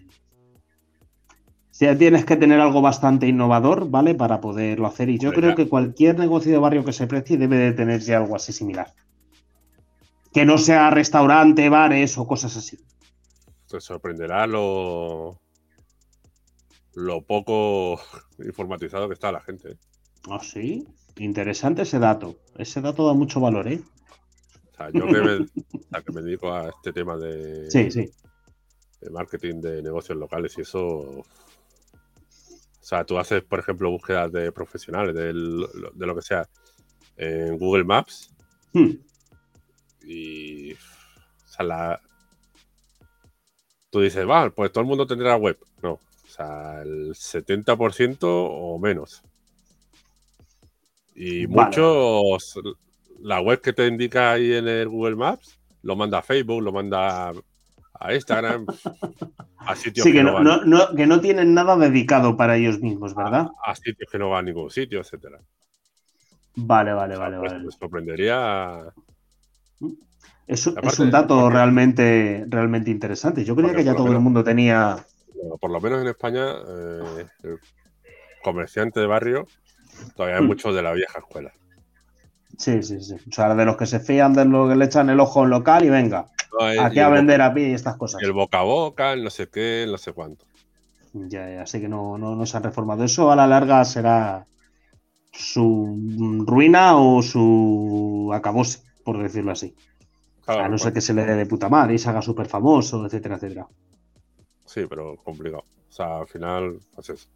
[1.81, 4.15] O tienes que tener algo bastante innovador, ¿vale?
[4.15, 5.09] Para poderlo hacer.
[5.09, 8.17] Y yo creo que cualquier negocio de barrio que se precie debe de tener ya
[8.17, 8.93] algo así similar.
[10.31, 12.77] Que no sea restaurante, bares o cosas así.
[13.69, 15.41] Te sorprenderá lo,
[16.93, 17.99] lo poco
[18.39, 19.71] informatizado que está la gente.
[19.71, 19.77] ¿eh?
[20.29, 20.87] ¿Ah, sí?
[21.17, 22.35] Interesante ese dato.
[22.57, 23.81] Ese dato da mucho valor, ¿eh?
[24.73, 28.09] O sea, yo que me, que me dedico a este tema de, sí, sí.
[28.99, 30.81] de marketing de negocios locales y eso.
[30.81, 31.23] O
[32.81, 36.47] sea, tú haces, por ejemplo, búsquedas de profesionales, de, lo que sea,
[37.17, 38.33] en Google Maps.
[38.73, 38.91] Hmm.
[40.05, 40.73] Y.
[40.73, 42.01] O sea, la.
[43.89, 45.57] Tú dices, va, pues todo el mundo tendrá web.
[45.81, 45.93] No.
[45.93, 49.23] O sea, el 70% o menos.
[51.15, 52.59] Y muchos,
[53.21, 56.73] la web que te indica ahí en el Google Maps, lo manda a Facebook, lo
[56.73, 57.31] manda
[57.99, 58.65] a Instagram,
[59.57, 63.47] a sitios que, no, que no tienen nada dedicado para ellos mismos, ¿verdad?
[63.65, 65.39] A, sitios que no van a ningún sitio, etcétera.
[66.55, 67.65] Vale, vale, vale, pues, vale.
[67.65, 68.93] Me sorprendería.
[70.47, 70.67] Es,
[70.99, 73.43] un dato realmente, realmente interesante.
[73.43, 74.97] Yo creía que ya todo el mundo tenía.
[75.59, 77.59] por lo menos en España, eh, el
[78.43, 79.47] comerciante de barrio
[80.15, 80.47] Todavía hay hmm.
[80.47, 81.51] muchos de la vieja escuela.
[82.57, 83.15] Sí, sí, sí.
[83.15, 85.49] O sea, de los que se fían de lo que le echan el ojo en
[85.49, 86.27] local y venga.
[86.79, 88.21] aquí a vender a pie y estas cosas.
[88.21, 90.45] El boca a boca, el no sé qué, el no sé cuánto.
[91.13, 93.03] Ya, ya, así que no, no, se han reformado.
[93.03, 94.45] Eso a la larga será
[95.31, 99.75] su ruina o su acabose, por decirlo así.
[100.47, 103.05] a no ser que se le dé de puta madre y se haga súper famoso,
[103.05, 103.67] etcétera, etcétera.
[104.65, 105.63] Sí, pero complicado.
[105.89, 107.27] O sea, al final, pues eso.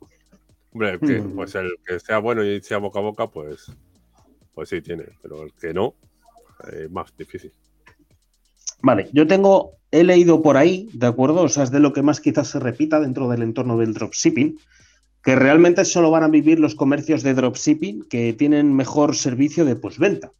[0.72, 1.36] Hombre, que, mm.
[1.36, 3.72] pues el que sea bueno y sea boca a boca, pues,
[4.54, 5.96] pues sí tiene, pero el que no,
[6.72, 7.52] es más difícil.
[8.82, 11.42] Vale, yo tengo, he leído por ahí, ¿de acuerdo?
[11.42, 14.58] O sea, es de lo que más quizás se repita dentro del entorno del dropshipping,
[15.24, 19.76] que realmente solo van a vivir los comercios de dropshipping que tienen mejor servicio de
[19.76, 20.32] postventa.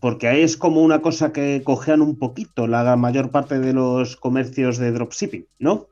[0.00, 4.16] Porque ahí es como una cosa que cojean un poquito la mayor parte de los
[4.16, 5.88] comercios de dropshipping, ¿no?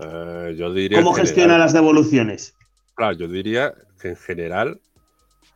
[0.00, 2.54] Eh, yo diría ¿Cómo gestiona las devoluciones?
[2.94, 4.80] Claro, yo diría que en general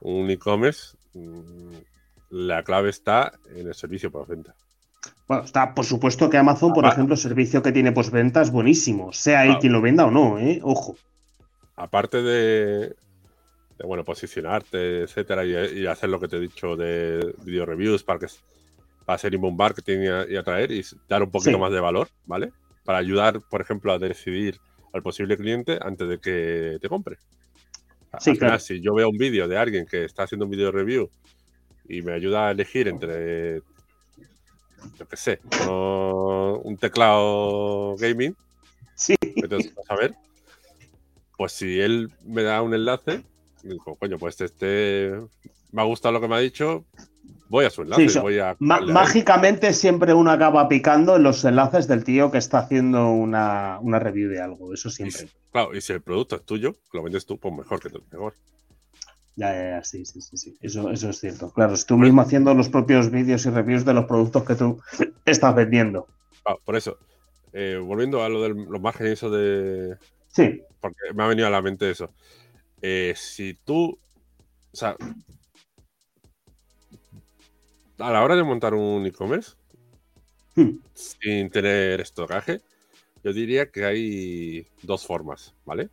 [0.00, 1.76] un e-commerce mm,
[2.30, 4.54] la clave está en el servicio postventa.
[5.26, 9.12] Bueno, está, por supuesto que Amazon, por ejemplo, el servicio que tiene postventa es buenísimo,
[9.12, 10.60] sea ahí quien lo venda o no, ¿eh?
[10.62, 10.96] Ojo.
[11.76, 12.96] Aparte de,
[13.84, 18.26] bueno, posicionarte, etcétera, y, hacer lo que te he dicho de video reviews para, que,
[19.04, 19.98] para hacer inbound marketing
[20.28, 22.52] y, atraer y dar un poquito más de valor, ¿vale?
[22.88, 24.58] Para ayudar, por ejemplo, a decidir
[24.94, 27.18] al posible cliente antes de que te compre.
[28.18, 28.58] Sí, claro.
[28.58, 31.10] si yo veo un vídeo de alguien que está haciendo un video review
[31.86, 33.60] y me ayuda a elegir entre,
[34.98, 38.34] yo qué sé, un teclado gaming,
[38.94, 39.16] sí.
[39.86, 40.14] a ver,
[41.36, 43.22] pues si él me da un enlace,
[43.64, 45.12] digo, coño, pues este
[45.72, 46.86] me ha gustado lo que me ha dicho,
[47.48, 48.56] Voy a su enlace, voy a.
[48.58, 54.30] mágicamente siempre uno acaba picando en los enlaces del tío que está haciendo una, review
[54.30, 54.74] de algo.
[54.74, 55.28] Eso siempre.
[55.50, 58.34] claro, y si el producto es tuyo, lo vendes tú, pues mejor que tú, mejor.
[59.36, 60.58] Ya, ya, ya, sí, sí, sí, sí.
[60.60, 61.52] Eso, eso es cierto.
[61.52, 64.80] Claro, es tú mismo haciendo los propios vídeos y reviews de los productos que tú
[65.24, 66.06] estás vendiendo.
[66.64, 66.98] por eso.
[67.52, 69.96] Eh, volviendo a lo de los márgenes, eso de.
[70.26, 70.60] Sí.
[70.80, 72.10] Porque me ha venido a la mente eso.
[72.82, 73.98] Eh, si tú.
[74.70, 74.96] O sea,
[77.98, 79.52] a la hora de montar un e-commerce,
[80.56, 80.78] hmm.
[80.94, 82.60] sin tener estocaje,
[83.24, 85.88] yo diría que hay dos formas, ¿vale?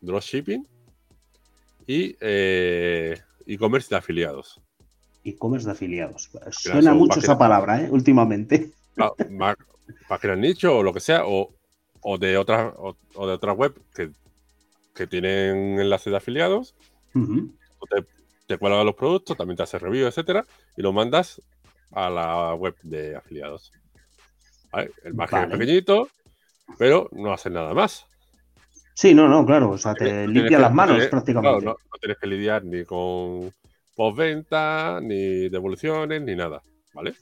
[0.00, 0.66] Dropshipping
[1.86, 4.60] y eh, e-commerce de afiliados.
[5.24, 6.30] E-commerce de afiliados.
[6.50, 7.88] Suena mucho esa palabra, ¿eh?
[7.90, 8.72] Últimamente.
[10.08, 11.52] Páginas nicho o lo que sea, o,
[12.18, 14.10] de otra o, de otra web que,
[15.06, 16.74] tienen enlace de afiliados
[17.86, 18.04] te
[18.58, 20.44] cuelga los productos, también te hace review, etcétera,
[20.76, 21.40] y lo mandas
[21.92, 23.72] a la web de afiliados.
[25.04, 26.08] El margen es pequeñito,
[26.78, 28.06] pero no hace nada más.
[28.94, 29.70] Sí, no, no, claro.
[29.70, 31.64] O sea, te limpia las manos prácticamente.
[31.64, 33.52] no, tienes que lidiar ni con
[33.94, 36.62] postventa, ni devoluciones, ni nada.
[36.92, 37.14] ¿Vale?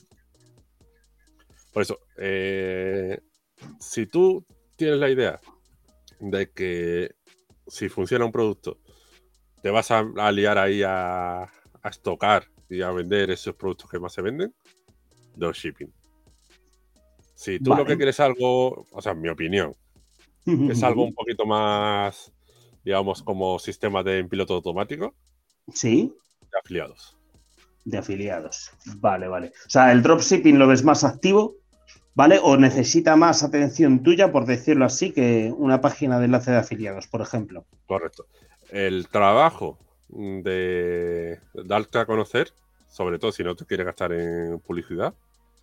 [1.73, 3.19] Por eso, eh,
[3.81, 4.45] si tú
[4.77, 5.41] tienes la idea
[6.21, 7.15] de que
[7.67, 8.79] si funciona un producto
[9.63, 14.13] te vas a, liar ahí a, a estocar y a vender esos productos que más
[14.13, 14.55] se venden,
[15.37, 15.93] dropshipping.
[17.35, 19.75] Si tú lo que quieres algo, o sea, en mi opinión,
[20.71, 22.33] es algo un poquito más,
[22.85, 25.15] digamos, como sistema de piloto automático.
[25.73, 26.15] Sí.
[26.41, 27.17] De afiliados.
[27.85, 28.71] De afiliados.
[28.97, 29.53] Vale, vale.
[29.67, 31.57] O sea, el dropshipping lo ves más activo,
[32.15, 32.39] ¿vale?
[32.43, 37.09] O necesita más atención tuya, por decirlo así, que una página de enlace de afiliados,
[37.09, 37.67] por ejemplo.
[37.87, 38.27] Correcto.
[38.73, 42.53] El trabajo de darte a conocer,
[42.89, 45.15] sobre todo si no te quieres gastar en publicidad,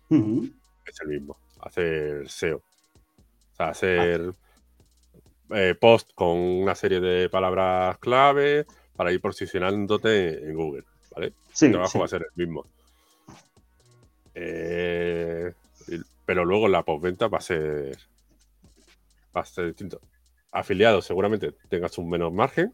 [0.08, 1.36] es el mismo.
[1.60, 2.58] Hacer SEO.
[2.58, 4.32] O sea, hacer
[5.50, 11.32] eh, post con una serie de palabras clave para ir posicionándote en Google, ¿vale?
[11.60, 12.64] el trabajo va a ser el mismo.
[14.34, 15.52] Eh,
[16.24, 17.98] pero luego la postventa va a ser
[19.36, 20.00] va a ser distinto.
[20.52, 22.72] Afiliado seguramente tengas un menos margen,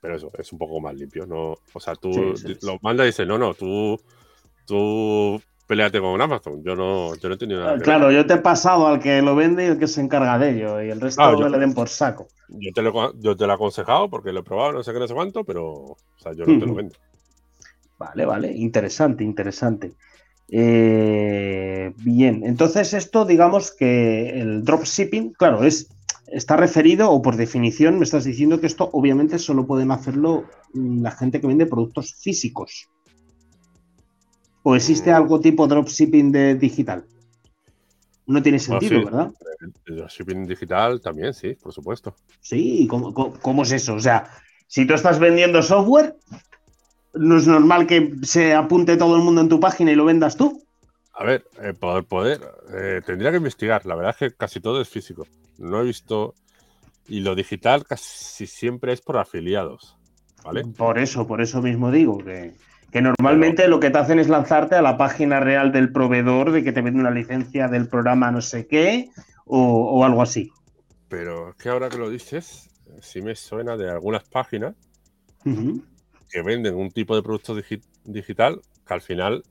[0.00, 1.56] pero eso es un poco más limpio, ¿no?
[1.72, 4.00] O sea, tú lo mandas y dices, no, no, tú,
[4.66, 6.62] tú peleate con Amazon.
[6.62, 7.78] Yo no, yo no he tenido nada.
[7.78, 10.50] Claro, yo te he pasado al que lo vende y el que se encarga de
[10.50, 12.26] ello, y el resto ah, le den por saco.
[12.48, 14.98] Yo te, lo, yo te lo he aconsejado porque lo he probado, no sé qué,
[14.98, 16.94] no sé cuánto, pero o sea, yo no te lo vendo.
[17.98, 19.92] Vale, vale, interesante, interesante.
[20.50, 25.88] Eh, bien, entonces esto, digamos que el dropshipping, claro, es
[26.32, 31.10] está referido o por definición me estás diciendo que esto obviamente solo pueden hacerlo la
[31.10, 32.88] gente que vende productos físicos.
[34.62, 35.14] ¿O existe mm.
[35.14, 37.04] algo tipo dropshipping de digital?
[38.26, 39.32] No tiene sentido, ¿verdad?
[39.86, 42.14] El dropshipping digital también, sí, por supuesto.
[42.40, 43.94] Sí, ¿cómo, es eso?
[43.94, 44.30] O sea,
[44.66, 46.16] si tú estás vendiendo software,
[47.14, 50.36] ¿no es normal que se apunte todo el mundo en tu página y lo vendas
[50.36, 50.62] tú?
[51.14, 52.40] A ver, eh, poder, poder
[52.74, 53.84] eh, tendría que investigar.
[53.86, 55.26] La verdad es que casi todo es físico.
[55.58, 56.34] No he visto.
[57.06, 59.96] Y lo digital casi siempre es por afiliados.
[60.44, 60.64] ¿Vale?
[60.76, 62.54] Por eso, por eso mismo digo que,
[62.92, 66.62] que normalmente lo que te hacen es lanzarte a la página real del proveedor de
[66.62, 69.08] que te vende una licencia del programa no sé qué
[69.46, 70.50] o, algo así.
[71.08, 72.70] Pero es que ahora que lo dices,
[73.00, 74.74] sí me suena de algunas páginas
[75.44, 77.56] que venden un tipo de producto
[78.04, 79.42] digital que al final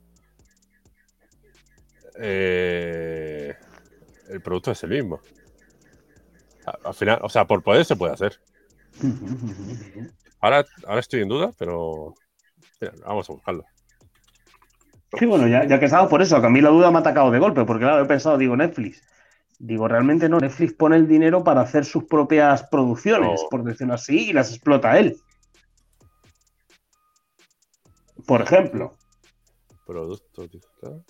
[2.21, 3.55] eh,
[4.29, 5.19] el producto es el mismo.
[6.83, 8.39] Al final, o sea, por poder se puede hacer.
[10.39, 12.13] Ahora, ahora estoy en duda, pero
[13.05, 13.65] vamos a buscarlo.
[15.17, 17.01] Sí, bueno, ya, que he estado por eso, que a mí la duda me ha
[17.01, 19.03] atacado de golpe, porque claro, he pensado, digo, Netflix.
[19.59, 24.29] Digo, realmente no, Netflix pone el dinero para hacer sus propias producciones, por decirlo así,
[24.29, 25.17] y las explota él.
[28.25, 28.95] Por ejemplo.
[29.85, 31.03] Producto digital.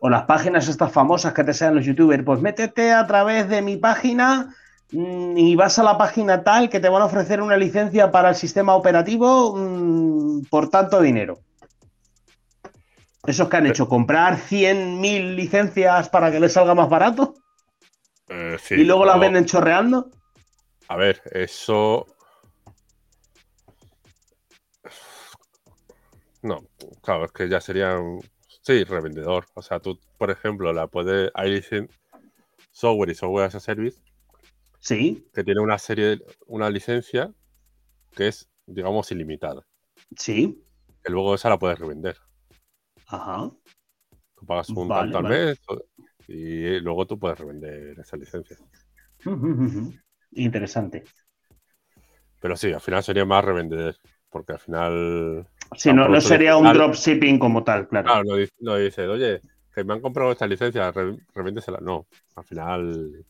[0.00, 3.60] O las páginas estas famosas que te sean los youtubers, pues métete a través de
[3.60, 4.54] mi página
[4.92, 8.30] mm, y vas a la página tal que te van a ofrecer una licencia para
[8.30, 11.40] el sistema operativo mm, por tanto dinero.
[13.26, 13.86] ¿Esos que han hecho?
[13.86, 17.34] ¿Comprar 100.000 licencias para que les salga más barato?
[18.28, 20.10] Eh, sí, ¿Y luego las venden chorreando?
[20.88, 22.06] A ver, eso...
[26.42, 26.62] No,
[27.02, 28.18] claro, es que ya serían
[28.62, 29.46] Sí, revendedor.
[29.54, 31.30] O sea, tú, por ejemplo, la puedes.
[31.34, 31.62] Hay
[32.70, 34.00] software y software as a service.
[34.80, 35.28] Sí.
[35.34, 37.32] Que tiene una serie, una licencia
[38.12, 39.66] que es, digamos, ilimitada.
[40.16, 40.64] Sí.
[41.02, 42.16] Que luego esa la puedes revender.
[43.06, 43.50] Ajá.
[44.34, 45.60] Tú pagas un tanto al mes
[46.28, 48.56] y luego tú puedes revender esa licencia.
[50.32, 51.04] Interesante.
[52.40, 53.96] Pero sí, al final sería más revender,
[54.30, 58.06] porque al final Sí, no, no sería un dropshipping como tal, claro.
[58.06, 59.40] Claro, no, dice, oye,
[59.74, 61.16] que me han comprado esta licencia, re,
[61.80, 62.06] No,
[62.36, 63.24] al final.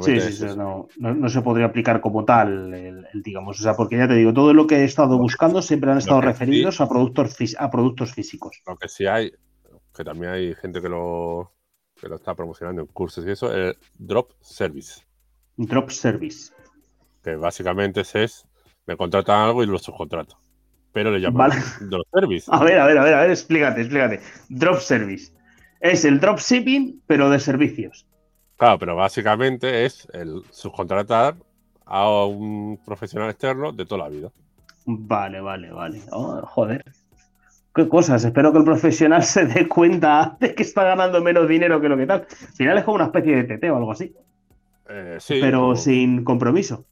[0.00, 3.60] Sí, sí, sí no, no, se podría aplicar como tal, el, digamos.
[3.60, 6.20] O sea, porque ya te digo, todo lo que he estado buscando siempre han estado
[6.20, 8.60] referidos a, productos, a productos físicos.
[8.66, 9.32] Lo que sí hay,
[9.94, 11.52] que también hay gente que lo,
[12.00, 15.02] que lo está promocionando en cursos y eso, es Drop Service.
[15.56, 16.52] Drop Service.
[17.22, 18.46] Que básicamente es,
[18.86, 20.38] me contratan algo y lo subcontrato
[20.92, 21.50] pero le llaman
[21.88, 22.46] drop service.
[22.52, 24.20] A ver, a ver, a ver, a ver, explícate, explícate.
[24.48, 25.32] Drop service.
[25.80, 28.06] Es el drop shipping, pero de servicios.
[28.56, 31.36] Claro, pero básicamente es el subcontratar
[31.86, 34.32] a un profesional externo de toda la vida.
[34.86, 36.02] Vale, vale, vale.
[36.10, 36.84] Oh, joder.
[37.74, 38.24] Qué cosas.
[38.24, 41.96] Espero que el profesional se dé cuenta de que está ganando menos dinero que lo
[41.96, 42.26] que tal.
[42.28, 44.12] Al final es como una especie de TT o algo así.
[44.88, 46.84] Eh, sí, pero sin compromiso.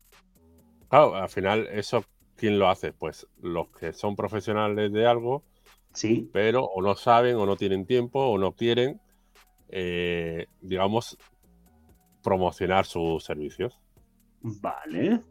[0.88, 2.04] Claro, al final eso
[2.36, 2.92] ¿quién lo hace?
[2.92, 5.44] Pues los que son profesionales de algo
[5.96, 6.28] Sí.
[6.30, 9.00] Pero o no saben, o no tienen tiempo, o no quieren,
[9.70, 11.16] eh, digamos,
[12.22, 13.80] promocionar sus servicios.
[14.42, 15.22] Vale.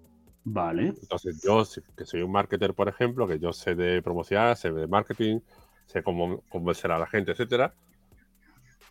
[0.44, 0.88] Vale.
[0.88, 1.64] Entonces, yo,
[1.96, 5.40] que soy un marketer, por ejemplo, que yo sé de promocionar, sé de marketing,
[5.86, 7.76] sé cómo convencer a la gente, etcétera,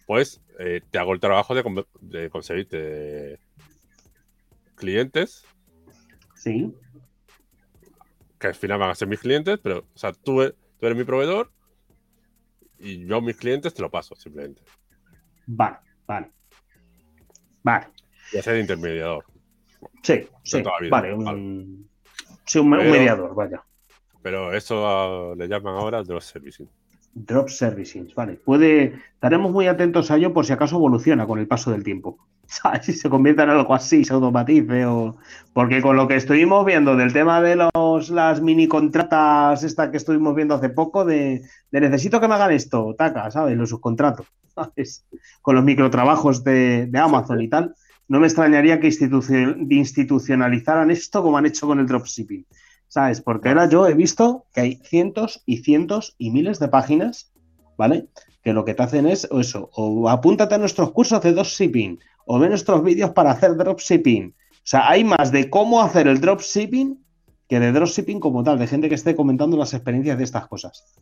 [0.07, 3.41] pues eh, te hago el trabajo de, de conseguirte
[4.77, 5.45] clientes.
[6.37, 6.73] Sí.
[8.45, 10.99] Que al final van a ser mis clientes, pero, o sea, tú, e, tú eres
[10.99, 11.51] mi proveedor
[12.79, 14.61] y yo mis clientes te lo paso, simplemente.
[15.47, 16.31] Vale, vale.
[17.63, 17.87] Vale.
[18.35, 19.25] Y hacer intermediador.
[20.03, 20.63] Sí, sí.
[20.91, 21.89] Vale, un,
[22.45, 23.65] Sí, un, mediador, vaya.
[24.21, 26.69] Pero eso le llaman ahora drop servicing.
[27.15, 28.35] Drop servicing, vale.
[28.35, 28.95] Puede.
[29.15, 32.19] Estaremos muy atentos a ello por si acaso evoluciona con el paso del tiempo.
[32.83, 35.17] Si se convierte en algo así, se automatice o.
[35.53, 39.97] Porque con lo que estuvimos viendo del tema de los las mini contratas, esta que
[39.97, 43.57] estuvimos viendo hace poco, de, necesito que me hagan esto, taca, ¿sabes?
[43.57, 45.07] Los subcontratos, ¿sabes?
[45.41, 47.75] Con los microtrabajos de, de Amazon y tal
[48.09, 48.89] no me extrañaría que
[49.71, 52.45] institucionalizaran esto como han hecho con el dropshipping.
[52.95, 53.21] ¿Sabes?
[53.21, 57.33] Porque ahora yo he visto que hay cientos y cientos y miles de páginas,
[57.77, 58.07] ¿vale?
[58.45, 62.39] Que lo que te hacen es eso, o apúntate a nuestros cursos de dropshipping, o
[62.39, 64.29] ve nuestros vídeos para hacer dropshipping.
[64.29, 67.05] O sea, hay más de cómo hacer el dropshipping
[67.49, 70.95] que de dropshipping como tal, de gente que esté comentando las experiencias de estas cosas.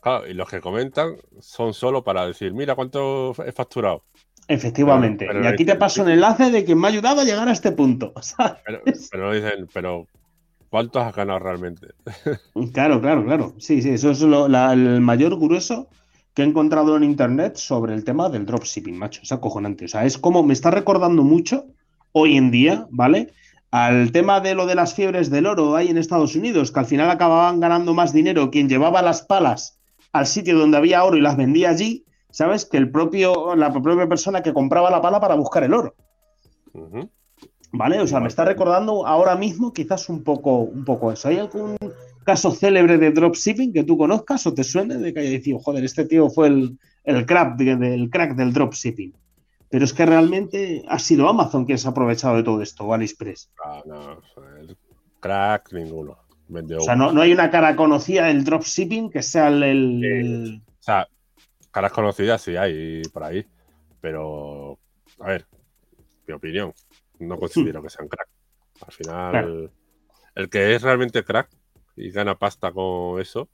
[0.00, 4.04] Claro, y los que comentan son solo para decir, mira cuánto he facturado.
[4.46, 5.26] Efectivamente.
[5.42, 7.72] y aquí te paso un enlace de que me ha ayudado a llegar a este
[7.72, 8.12] punto.
[8.64, 8.82] Pero,
[9.24, 10.06] no dicen, pero
[10.70, 11.88] ¿cuánto has ganado realmente?
[12.72, 13.54] claro, claro, claro.
[13.58, 15.88] Sí, sí, eso es el mayor grueso
[16.34, 19.20] que he encontrado en internet sobre el tema del dropshipping, macho.
[19.22, 19.84] Es acojonante.
[19.84, 21.66] O sea, es como me está recordando mucho
[22.12, 23.32] hoy en día, ¿vale?
[23.70, 26.86] Al tema de lo de las fiebres del oro ahí en Estados Unidos, que al
[26.86, 29.78] final acababan ganando más dinero quien llevaba las palas
[30.12, 32.64] al sitio donde había oro y las vendía allí ¿sabes?
[32.64, 35.94] Que el propio, la propia persona que compraba la pala para buscar el oro.
[37.72, 38.00] ¿Vale?
[38.00, 41.28] O sea, me está recordando ahora mismo quizás un poco, un poco eso.
[41.28, 41.76] ¿Hay algún
[42.24, 45.84] caso célebre de dropshipping que tú conozcas o te suene de que haya dicho, joder,
[45.84, 49.14] este tío fue el, el crack, del crack del dropshipping?
[49.68, 52.92] Pero es que realmente ha sido Amazon quien se ha aprovechado de todo esto, o
[52.92, 53.50] AliExpress.
[53.64, 54.20] Ah, no,
[54.58, 54.76] el
[55.20, 56.18] crack ninguno.
[56.76, 60.60] o sea, no, hay una cara conocida del dropshipping que sea el...
[60.66, 61.06] O sea,
[61.70, 63.46] caras conocidas sí hay por ahí,
[64.00, 64.76] pero
[65.20, 65.46] a ver,
[66.26, 66.72] mi opinión,
[67.20, 68.28] no considero que sean crack.
[68.86, 69.70] Al final,
[70.34, 71.50] el que es realmente crack
[71.96, 73.48] y gana pasta con eso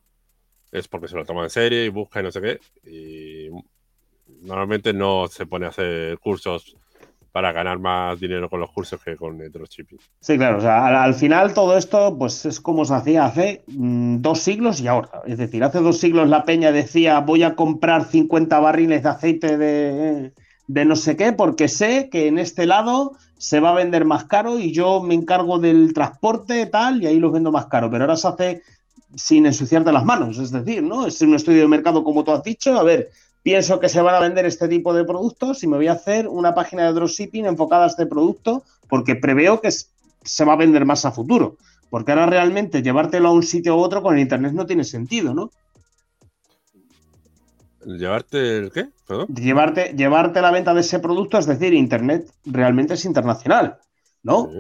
[0.73, 2.61] es porque se lo toma en serie y busca y no sé qué.
[2.89, 3.51] Y
[4.43, 6.77] normalmente no se pone a hacer cursos
[7.33, 9.99] para ganar más dinero con los cursos que con el dropshipping.
[10.21, 14.23] Sí, claro, o sea, al, final todo esto pues es como se hacía hace mm,
[14.23, 15.21] dos siglos y ahora.
[15.27, 19.59] Es decir, hace dos siglos la peña decía voy a comprar 50 barriles de aceite
[19.59, 20.33] de,
[20.69, 24.25] de no sé qué porque sé que en este lado se va a vender más
[24.25, 27.91] caro y yo me encargo del transporte tal y ahí los vendo más caro.
[27.91, 28.63] Pero ahora se hace
[29.15, 31.07] sin ensuciarte las manos, es decir, ¿no?
[31.07, 33.11] Es un estudio de mercado como tú has dicho, a ver,
[33.43, 36.27] pienso que se van a vender este tipo de productos y me voy a hacer
[36.29, 40.85] una página de dropshipping enfocada a este producto porque preveo que se va a vender
[40.85, 41.57] más a futuro.
[41.89, 45.33] Porque ahora realmente llevártelo a un sitio u otro con el internet no tiene sentido,
[45.35, 45.51] ¿no?
[47.87, 48.89] ¿Llevarte el qué?
[49.29, 53.79] Llevarte, llevarte la venta de ese producto, es decir, internet realmente es internacional,
[54.25, 54.51] ¿no?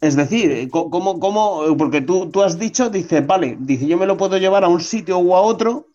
[0.00, 1.62] Es decir, ¿cómo, cómo?
[1.78, 4.80] Porque tú, tú has dicho, dice, vale, dice, yo me lo puedo llevar a un
[4.80, 5.86] sitio u a otro,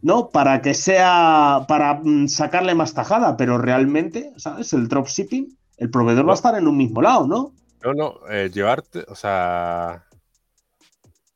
[0.00, 0.30] ¿no?
[0.30, 4.72] Para que sea, para mm, sacarle más tajada, pero realmente, ¿sabes?
[4.72, 7.52] El dropshipping, el proveedor va a estar en un mismo lado, ¿no?
[7.84, 10.06] No, no, eh, llevarte, o sea,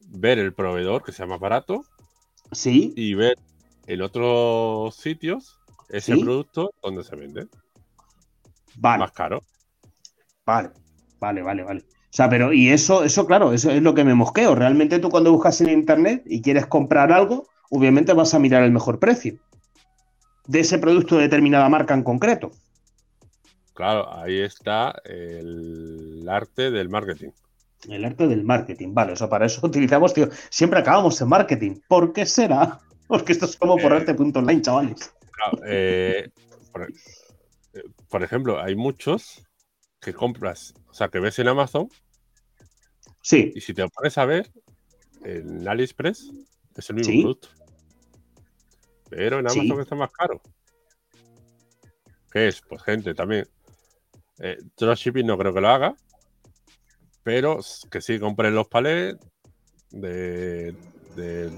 [0.01, 1.85] ver el proveedor que sea más barato.
[2.53, 2.95] Sí.
[2.97, 3.37] Y ver
[3.87, 5.59] en otros sitios
[5.89, 7.47] ese producto donde se vende.
[8.77, 8.99] Vale.
[8.99, 9.41] Más caro.
[10.45, 10.71] Vale,
[11.19, 11.81] vale, vale, vale.
[11.81, 14.55] O sea, pero, y eso, eso, claro, eso es lo que me mosqueo.
[14.55, 18.73] Realmente tú cuando buscas en internet y quieres comprar algo, obviamente vas a mirar el
[18.73, 19.39] mejor precio
[20.47, 22.53] de ese producto de determinada marca en concreto.
[23.75, 27.31] Claro, ahí está el arte del marketing.
[27.89, 31.81] El arte del marketing, vale, o sea, para eso utilizamos, tío, siempre acabamos en marketing.
[31.89, 32.81] ¿Por qué será?
[33.09, 35.13] Porque esto es como por eh, arte.online, chavales.
[35.67, 36.29] Eh,
[38.09, 39.47] por, ejemplo, hay muchos
[40.01, 41.89] que compras, o sea, que ves en Amazon.
[43.23, 43.53] Sí.
[43.55, 44.51] Y si te pones a ver,
[45.25, 46.31] en AliExpress
[46.75, 47.49] es el mismo producto.
[49.11, 50.41] Pero en Amazon está más caro.
[52.33, 52.61] ¿Qué es?
[52.69, 53.47] Pues gente, también.
[54.39, 55.95] Eh, dropshipping no creo que lo haga.
[57.23, 59.19] Pero que sí compren los palets
[59.91, 60.73] de,
[61.17, 61.51] de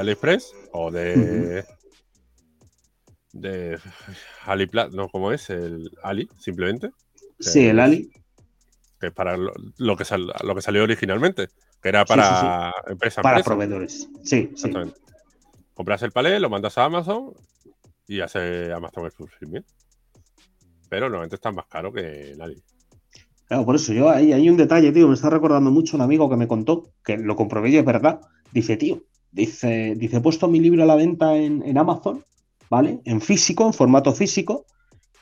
[0.00, 1.64] AliExpress o de.
[3.32, 3.78] de
[4.46, 5.50] AliPlat, no, ¿cómo es?
[5.50, 6.90] El Ali, simplemente.
[7.38, 8.10] Sí, el Ali.
[9.00, 9.52] Que es para lo,
[9.96, 10.04] que,
[10.44, 11.48] lo que salió originalmente,
[11.80, 13.22] que era para empresas.
[13.22, 14.08] Para proveedores.
[14.22, 15.00] Sí, exactamente.
[15.74, 17.32] Compras el palé, lo mandas a Amazon
[18.06, 19.66] y hace Amazon el fulfillment.
[20.88, 22.62] Pero normalmente está más caro que nadie.
[23.46, 26.30] Claro, por eso yo hay, hay un detalle, tío, me está recordando mucho un amigo
[26.30, 28.20] que me contó, que lo comprobé y es verdad.
[28.52, 29.02] Dice, tío,
[29.32, 32.22] dice, dice, he puesto mi libro a la venta en, Amazon,
[32.70, 33.00] ¿vale?
[33.04, 34.66] En físico, en formato físico.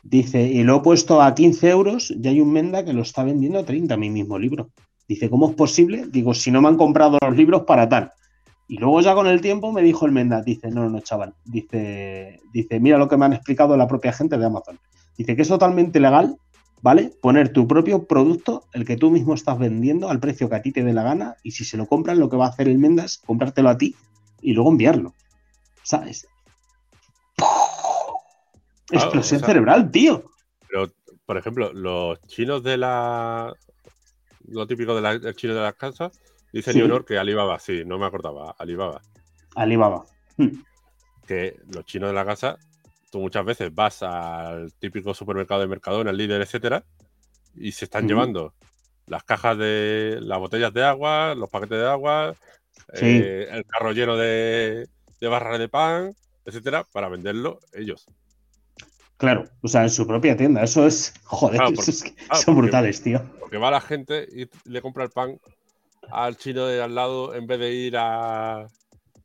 [0.02, 3.22] Dice, y lo he puesto a 15 euros y hay un Menda que lo está
[3.22, 4.70] vendiendo a 30, mi mismo libro.
[5.06, 6.06] Dice, ¿cómo es posible?
[6.10, 8.10] Digo, si no me han comprado los libros para tal.
[8.68, 12.38] Y luego ya con el tiempo me dijo el Menda, dice, no, no, chaval, dice,
[12.52, 14.78] dice, mira lo que me han explicado la propia gente de Amazon.
[15.18, 16.36] Dice que es totalmente legal,
[16.82, 17.12] ¿vale?
[17.20, 20.72] Poner tu propio producto, el que tú mismo estás vendiendo, al precio que a ti
[20.72, 22.78] te dé la gana, y si se lo compran, lo que va a hacer el
[22.78, 23.94] Menda es comprártelo a ti
[24.40, 25.14] y luego enviarlo.
[25.82, 26.26] ¿Sabes?
[28.90, 30.24] Explosión cerebral, tío.
[30.68, 30.90] Pero,
[31.26, 33.54] por ejemplo, los chinos de la.
[34.48, 36.20] Lo típico de la, chino de las casas
[36.52, 36.82] Dice sí.
[37.06, 38.56] que Alibaba, sí, no me acordaba.
[38.58, 39.00] Alibaba.
[39.54, 40.04] Alibaba.
[40.36, 40.62] Hmm.
[41.26, 42.58] Que los chinos de la casa,
[43.10, 46.84] tú muchas veces vas al típico supermercado de Mercadona, el líder, etcétera,
[47.54, 48.54] y se están llevando
[49.06, 52.34] las cajas de las botellas de agua, los paquetes de agua,
[52.94, 54.88] eh, el carro lleno de,
[55.20, 58.06] barras de pan, etcétera, para venderlo ellos.
[59.16, 60.62] Claro, o sea, en su propia tienda.
[60.62, 61.12] Eso es.
[61.24, 61.60] Joder,
[62.32, 63.20] son brutales, tío.
[63.38, 65.38] Porque va la gente y le compra el pan
[66.10, 68.66] al chino de al lado en vez de ir a.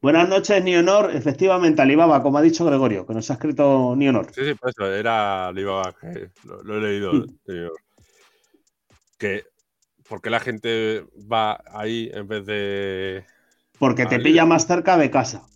[0.06, 1.16] Buenas noches, Nionor.
[1.16, 4.28] Efectivamente, Alibaba, como ha dicho Gregorio, que nos ha escrito Nionor.
[4.36, 7.14] Sí, sí, por eso era Alibaba, que lo, he leído.
[7.14, 7.26] Mm.
[9.18, 9.46] Que,
[10.08, 13.26] ¿Por qué la gente va ahí en vez de.?
[13.80, 15.48] Porque te pilla más cerca de casa.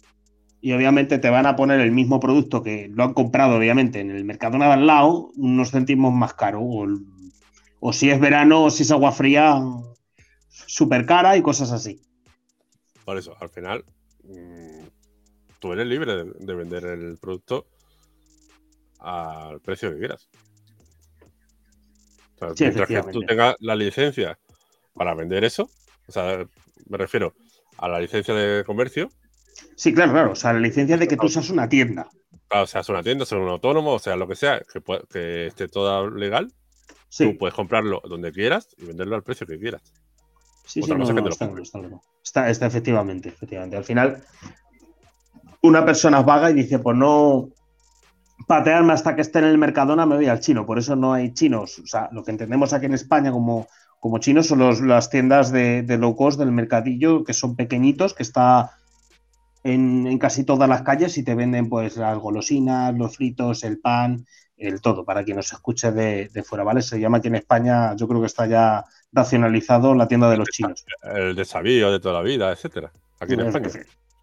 [0.62, 4.10] Y obviamente te van a poner el mismo producto que lo han comprado, obviamente, en
[4.10, 6.60] el mercado de al lado, unos céntimos más caro.
[6.64, 6.88] O,
[7.82, 9.62] o si es verano o si es agua fría,
[10.48, 12.02] súper cara y cosas así.
[13.06, 13.86] Por eso, al final,
[15.60, 17.68] tú eres libre de, vender el producto
[19.00, 20.30] al precio que quieras.
[22.60, 24.38] mientras que tú tengas la licencia
[24.94, 25.70] para vender eso,
[26.08, 26.46] o sea,
[26.88, 27.34] me refiero
[27.78, 29.10] a la licencia de comercio.
[29.76, 30.32] Sí, claro, claro.
[30.32, 32.10] O sea, la licencia de que tú seas una tienda.
[32.48, 35.68] Claro, seas una tienda, seas un autónomo, o sea, lo que sea, que, que esté
[35.68, 36.52] todo legal.
[37.16, 39.82] Tú puedes comprarlo donde quieras y venderlo al precio que quieras.
[40.70, 40.92] Sí, sí,
[42.24, 43.76] está, está, efectivamente, efectivamente.
[43.76, 44.22] Al final,
[45.64, 47.50] una persona vaga y dice, pues no
[48.48, 50.68] patearme hasta que esté en el Mercadona, me voy al chino.
[50.68, 51.80] Por eso no hay chinos.
[51.80, 53.68] O sea, lo que entendemos aquí en España como,
[54.00, 58.14] como chinos son los, las tiendas de, de, low cost del mercadillo, que son pequeñitos,
[58.14, 58.72] que está
[59.64, 64.26] en, casi todas las calles y te venden pues las golosinas, los fritos, el pan,
[64.60, 66.82] el todo, para quien nos escuche de, de fuera, ¿vale?
[66.82, 70.50] Se llama aquí en España, yo creo que está ya racionalizado la tienda de los
[70.50, 70.86] chinos.
[71.04, 72.92] El de Sabio de toda la vida, etcétera.
[73.20, 73.70] Aquí en España.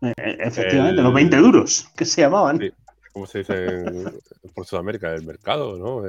[0.03, 2.59] Eh, efectivamente, los 20 duros, que se llamaban.
[2.59, 2.71] Sí.
[3.13, 4.13] ¿Cómo se dice en,
[4.55, 5.15] por Sudamérica?
[5.15, 6.03] El mercado, ¿no?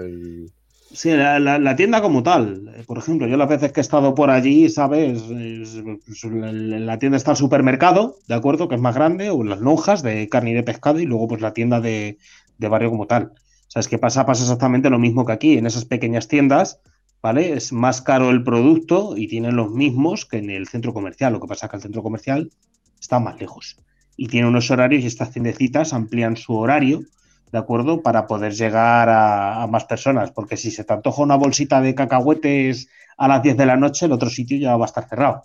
[0.92, 2.84] Sí, la, tienda como tal.
[2.86, 5.24] Por ejemplo, yo las veces que he estado por allí, ¿sabes?
[5.30, 8.68] la tienda está el supermercado, ¿de acuerdo?
[8.68, 11.42] Que es más grande, o las lonjas de carne y de pescado, y luego pues
[11.42, 12.18] la tienda de,
[12.58, 13.32] de barrio como tal.
[13.68, 14.26] ¿Sabes qué pasa?
[14.26, 15.58] Pasa exactamente lo mismo que aquí.
[15.58, 16.80] En esas pequeñas tiendas,
[17.22, 17.54] ¿vale?
[17.54, 21.34] Es más caro el producto y tienen los mismos que en el centro comercial.
[21.34, 22.52] Lo que pasa es que el centro comercial
[23.00, 23.78] está más lejos
[24.18, 27.04] y tiene unos horarios y estas tiendecitas amplían su horario,
[27.52, 28.02] ¿de acuerdo?
[28.02, 32.90] Para poder llegar a, más personas, porque si se te antoja una bolsita de cacahuetes
[33.18, 35.44] a las 10 de la noche, el otro sitio ya va a estar cerrado.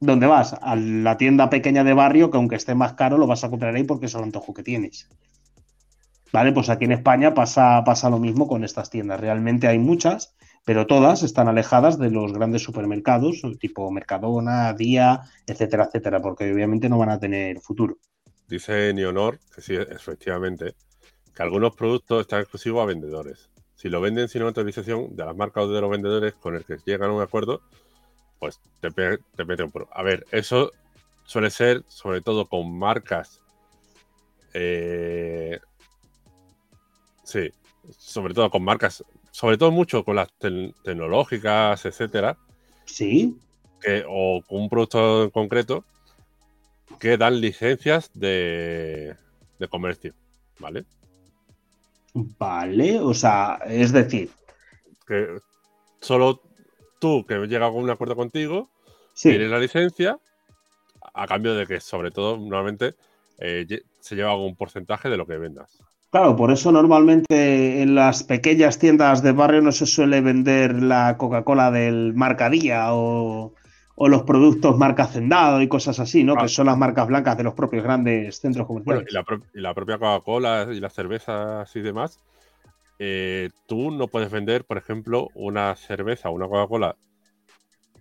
[0.00, 0.54] ¿Dónde vas?
[0.60, 3.74] A la tienda pequeña de barrio, que aunque esté más caro, lo vas a comprar
[3.74, 5.08] ahí porque es el antojo que tienes.
[6.34, 6.50] ¿Vale?
[6.50, 9.20] Pues aquí en España pasa, pasa lo mismo con estas tiendas.
[9.20, 15.84] Realmente hay muchas, pero todas están alejadas de los grandes supermercados, tipo Mercadona, Día, etcétera,
[15.84, 17.98] etcétera, porque obviamente no van a tener futuro.
[18.48, 20.74] Dice Neonor, que sí, efectivamente,
[21.32, 23.48] que algunos productos están exclusivos a vendedores.
[23.76, 26.78] Si lo venden sin autorización de las marcas o de los vendedores con el que
[26.84, 27.60] llegan a un acuerdo,
[28.40, 29.86] pues te, te meten por.
[29.92, 30.72] A ver, eso
[31.26, 33.40] suele ser sobre todo con marcas
[34.52, 35.60] eh,
[37.24, 37.50] Sí,
[37.98, 42.36] sobre todo con marcas, sobre todo mucho con las tecnológicas, etcétera.
[42.84, 43.36] Sí.
[43.80, 45.84] Que, o con un producto en concreto
[46.98, 49.16] que dan licencias de,
[49.58, 50.14] de comercio,
[50.58, 50.84] ¿vale?
[52.14, 54.30] Vale, o sea, es decir.
[55.06, 55.38] Que
[56.00, 56.40] solo
[57.00, 58.70] tú, que llega a un acuerdo contigo,
[59.20, 60.18] tienes la licencia,
[61.12, 62.94] a cambio de que, sobre todo, normalmente
[63.38, 63.66] eh,
[64.00, 65.82] se lleva algún porcentaje de lo que vendas.
[66.14, 71.16] Claro, por eso normalmente en las pequeñas tiendas de barrio no se suele vender la
[71.18, 73.52] Coca-Cola del marcadía o,
[73.96, 76.36] o, los productos marca Hacendado y cosas así, ¿no?
[76.36, 79.12] Que son las marcas blancas de los propios grandes centros comerciales.
[79.12, 82.20] Bueno, y, la propia Coca-Cola y las cervezas y demás,
[83.00, 86.94] eh, tú no puedes vender, por ejemplo, una cerveza o una Coca-Cola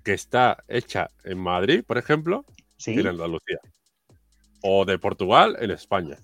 [0.04, 2.46] que está hecha en Madrid, por ejemplo,
[2.86, 3.58] en Andalucía.
[4.62, 6.20] O de Portugal en España.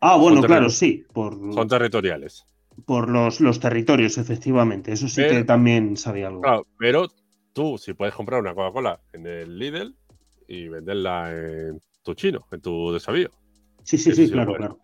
[0.00, 1.04] Ah, bueno, claro, sí.
[1.14, 2.44] son territoriales.
[2.86, 4.92] Por los, los, territorios, efectivamente.
[4.92, 6.42] Eso sí que también sabía algo.
[6.42, 7.08] Claro, pero
[7.52, 9.96] tú, si puedes comprar una Coca-Cola en el Lidl
[10.48, 13.30] y venderla en tu chino, en tu desavío.
[13.84, 14.78] Sí, sí, sí, claro, claro.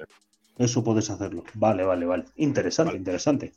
[0.57, 1.45] Eso puedes hacerlo.
[1.55, 2.25] Vale, vale, vale.
[2.37, 3.53] Interesante, interesante.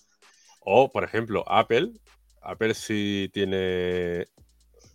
[0.61, 1.91] O, por ejemplo, Apple.
[2.41, 4.25] Apple sí tiene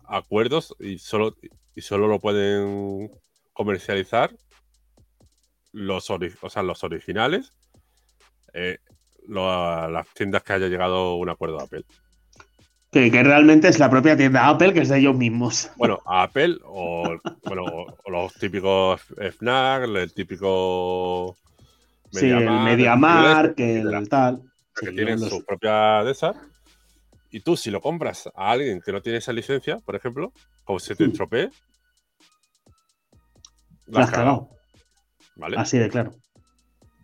[0.05, 1.35] acuerdos y solo,
[1.75, 3.11] y solo lo pueden
[3.53, 4.35] comercializar
[5.71, 7.53] los, o sea, los originales,
[8.53, 8.77] eh,
[9.27, 11.85] las tiendas que haya llegado un acuerdo a Apple.
[12.91, 15.69] Que, realmente es la propia tienda Apple, que es de ellos mismos.
[15.75, 17.17] Bueno, Apple o,
[18.07, 19.01] los típicos
[19.37, 21.37] FNAC, el típico
[22.11, 24.41] sí, el MediaMark, el, tal.
[24.75, 26.35] Que tienen su propia de esas.
[27.29, 30.79] Y tú, si lo compras a alguien que no tiene esa licencia, por ejemplo, como
[30.79, 31.51] se te estropee,
[33.85, 34.49] la has cagado.
[35.39, 35.57] ¿Vale?
[35.57, 36.11] Así de claro.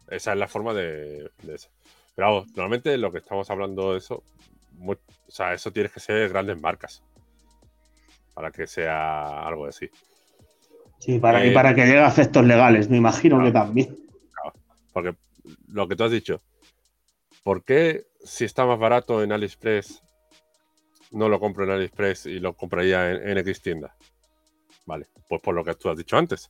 [0.09, 1.69] Esa es la forma de, eso.
[2.15, 4.23] Pero vamos, normalmente lo que estamos hablando de eso,
[4.86, 7.03] o sea, eso tienes que ser grandes marcas
[8.33, 9.89] para que sea algo así.
[10.99, 13.97] Sí, para, y para que llegue a efectos legales, me imagino que también.
[14.93, 15.15] Porque
[15.67, 16.41] lo que tú has dicho,
[17.43, 20.01] ¿por qué si está más barato en AliExpress
[21.11, 23.95] no lo compro en AliExpress y lo compraría en, X tienda?
[24.86, 26.49] Vale, pues por lo que tú has dicho antes.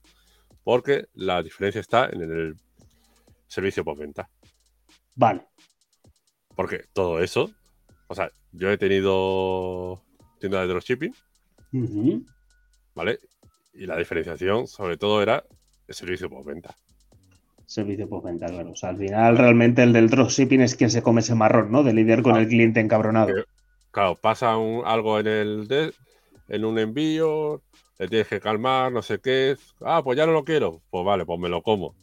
[0.66, 2.56] Porque la diferencia está en el
[3.48, 4.28] servicio postventa.
[5.16, 5.46] Vale.
[6.56, 7.52] Porque todo eso,
[8.08, 10.02] o sea, yo he tenido
[10.40, 11.14] tienda de dropshipping,
[12.96, 13.20] ¿vale?
[13.76, 15.44] Y la diferenciación, sobre todo, era
[15.88, 16.76] el servicio postventa.
[17.68, 18.72] Servicio postventa, claro.
[18.72, 21.84] O sea, al final, realmente el del dropshipping es quien se come ese marrón, ¿no?
[21.84, 23.32] De lidiar con el cliente encabronado.
[23.92, 25.94] Claro, pasa algo en el
[26.48, 27.62] en un envío,
[27.98, 29.56] le tienes que calmar, no sé qué.
[29.82, 30.82] Ah, pues ya no lo quiero.
[30.90, 31.96] Pues vale, pues me lo como.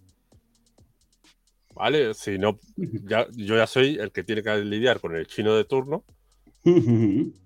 [1.74, 5.54] Vale, si no, ya, yo ya soy el que tiene que lidiar con el chino
[5.54, 6.04] de turno.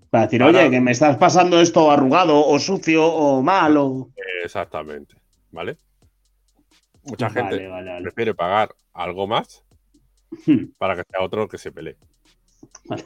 [0.09, 4.09] Para decir, oye, que me estás pasando esto arrugado o sucio o malo.
[4.43, 5.15] Exactamente,
[5.51, 5.77] ¿vale?
[7.03, 7.69] Mucha gente
[8.01, 9.63] prefiere pagar algo más
[10.45, 10.71] hmm.
[10.77, 11.97] para que sea otro que se pelee.
[12.85, 13.05] Vale.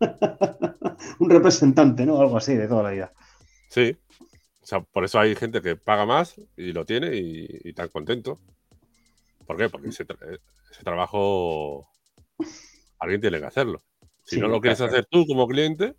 [1.18, 2.20] un representante, ¿no?
[2.20, 3.12] Algo así de toda la vida.
[3.70, 3.96] Sí.
[4.68, 7.88] O sea, por eso hay gente que paga más y lo tiene y, y tan
[7.88, 8.38] contento.
[9.46, 9.70] ¿Por qué?
[9.70, 10.04] Porque ese,
[10.84, 11.88] trabajo
[12.98, 13.80] alguien tiene que hacerlo.
[14.24, 15.96] Si no lo quieres hacer tú como cliente,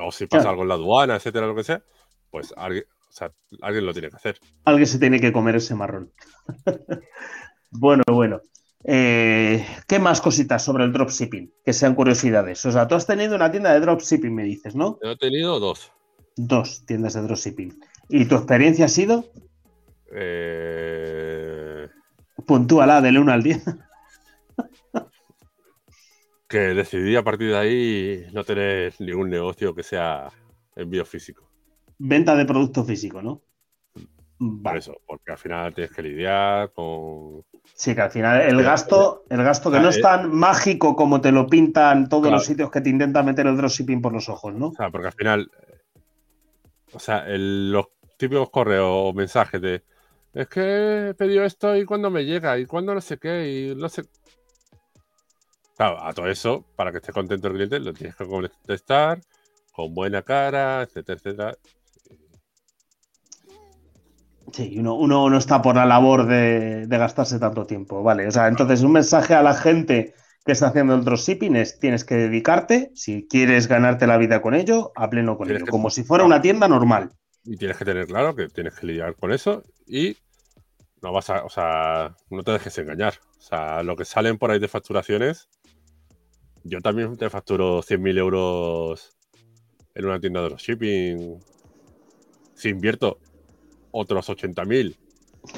[0.00, 1.82] o si pasa algo en la aduana, etcétera, lo que sea,
[2.30, 2.84] pues alguien,
[3.60, 4.38] alguien lo tiene que hacer.
[4.64, 6.12] Alguien se tiene que comer ese marrón.
[7.72, 8.42] bueno, bueno.
[8.84, 11.52] Eh, ¿Qué más cositas sobre el dropshipping?
[11.64, 12.64] Que sean curiosidades.
[12.64, 15.00] O sea, tú has tenido una tienda de dropshipping, me dices, ¿no?
[15.02, 15.90] Yo he tenido dos.
[16.36, 17.80] Dos tiendas de dropshipping.
[18.08, 19.24] ¿Y tu experiencia ha sido?
[20.12, 21.88] Eh...
[22.46, 23.64] Puntúala del 1 al 10.
[26.48, 30.28] que decidí a partir de ahí no tener ningún negocio que sea
[30.76, 31.50] envío físico.
[31.98, 33.42] Venta de producto físico, ¿no?
[34.62, 37.44] Por eso, porque al final tienes que lidiar con.
[37.74, 41.32] Sí, que al final el gasto, el gasto que no es tan mágico como te
[41.32, 44.68] lo pintan todos los sitios que te intentan meter el dropshipping por los ojos, ¿no?
[44.68, 45.50] O sea, porque al final.
[46.94, 47.86] O sea, los
[48.16, 49.82] típicos correos o mensajes de.
[50.32, 53.74] Es que he pedido esto y cuándo me llega y cuándo no sé qué y
[53.74, 54.04] no sé.
[55.76, 59.20] Claro, a todo eso, para que esté contento el cliente, lo tienes que contestar
[59.72, 61.58] con buena cara, etcétera, etcétera.
[64.52, 68.28] Sí, uno, uno no está por la labor de, gastarse tanto tiempo, ¿vale?
[68.28, 70.14] O sea, entonces un mensaje a la gente
[70.44, 74.54] que está haciendo el dropshipping es tienes que dedicarte, si quieres ganarte la vida con
[74.54, 77.10] ello, a pleno con ello, como si fuera una tienda normal.
[77.44, 80.16] Y tienes que tener claro que tienes que lidiar con eso y
[81.02, 83.14] no vas a, o sea, no te dejes engañar.
[83.38, 85.48] O sea, lo que salen por ahí de facturaciones,
[86.62, 89.16] yo también te facturo 100.000 euros
[89.94, 91.38] en una tienda de dropshipping.
[92.54, 93.18] Si invierto
[93.92, 94.96] otros 80.000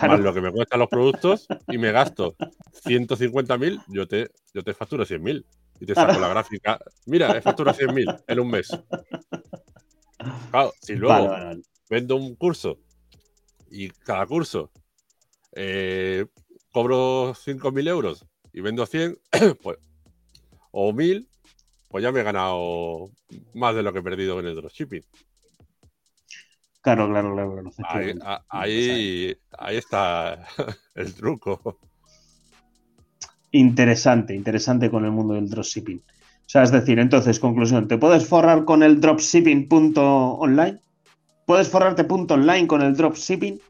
[0.03, 2.37] más lo que me cuestan los productos y me gasto
[2.85, 5.45] 150.000, yo te, yo te facturo 100.000
[5.81, 6.79] y te saco la gráfica.
[7.07, 8.69] Mira, he facturado 100.000 en un mes.
[10.51, 11.31] Claro, si luego
[11.89, 12.79] vendo un curso
[13.71, 14.71] y cada curso
[15.53, 16.27] eh,
[16.73, 19.19] cobro 5.000 euros y vendo 100,
[19.63, 19.79] pues,
[20.71, 21.27] o 1.000,
[21.89, 23.11] pues ya me he ganado
[23.55, 25.03] más de lo que he perdido en el dropshipping.
[26.87, 27.53] Claro, claro, claro.
[27.53, 28.15] claro ahí,
[28.49, 30.47] ahí, ahí, está
[30.95, 31.81] el truco.
[33.51, 35.99] Interesante, interesante con el mundo del dropshipping.
[35.99, 40.81] O sea, es decir, entonces, conclusión, ¿te puedes forrar con el dropshipping.online?
[41.45, 43.61] ¿Puedes forrarte punto online con el dropshipping?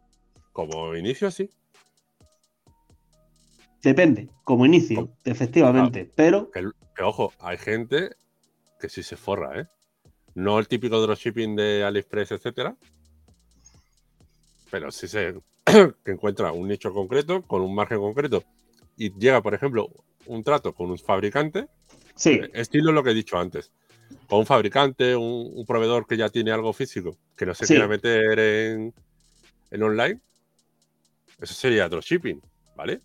[0.52, 1.48] Como inicio, sí.
[3.82, 6.12] Depende, como inicio, efectivamente.
[6.14, 6.50] pero.
[6.50, 8.10] Que, ojo, hay gente
[8.78, 9.66] que sí se forra, ¿eh?
[10.34, 12.76] No el típico dropshipping de AliExpress, etcétera.
[14.70, 15.34] Pero sí se
[16.04, 18.42] encuentra un nicho concreto, con un margen concreto,
[18.96, 19.88] y llega, por ejemplo,
[20.26, 21.68] un trato con un fabricante
[22.16, 22.40] Sí.
[22.54, 23.70] Estilo lo que he dicho antes.
[24.26, 28.38] Con un fabricante, un, proveedor que ya tiene algo físico, que no se quiera meter
[28.38, 28.94] en,
[29.70, 30.20] en online,
[31.40, 32.40] eso sería dropshipping,
[32.74, 33.00] ¿vale?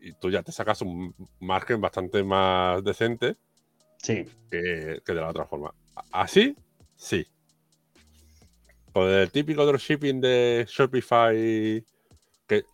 [0.00, 3.36] Y tú ya te sacas un margen bastante más decente
[3.98, 4.24] sí.
[4.50, 5.74] que, de la otra forma.
[6.10, 6.56] Así,
[6.96, 7.26] sí.
[8.96, 11.84] Con el típico dropshipping de Shopify,
[12.46, 12.64] que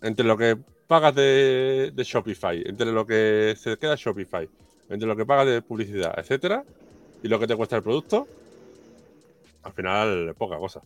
[0.00, 0.56] entre lo que
[0.86, 4.48] pagas de, Shopify, entre lo que se queda Shopify,
[4.88, 6.64] entre lo que pagas de publicidad, etcétera,
[7.22, 8.26] y lo que te cuesta el producto,
[9.62, 10.80] al final poca cosa.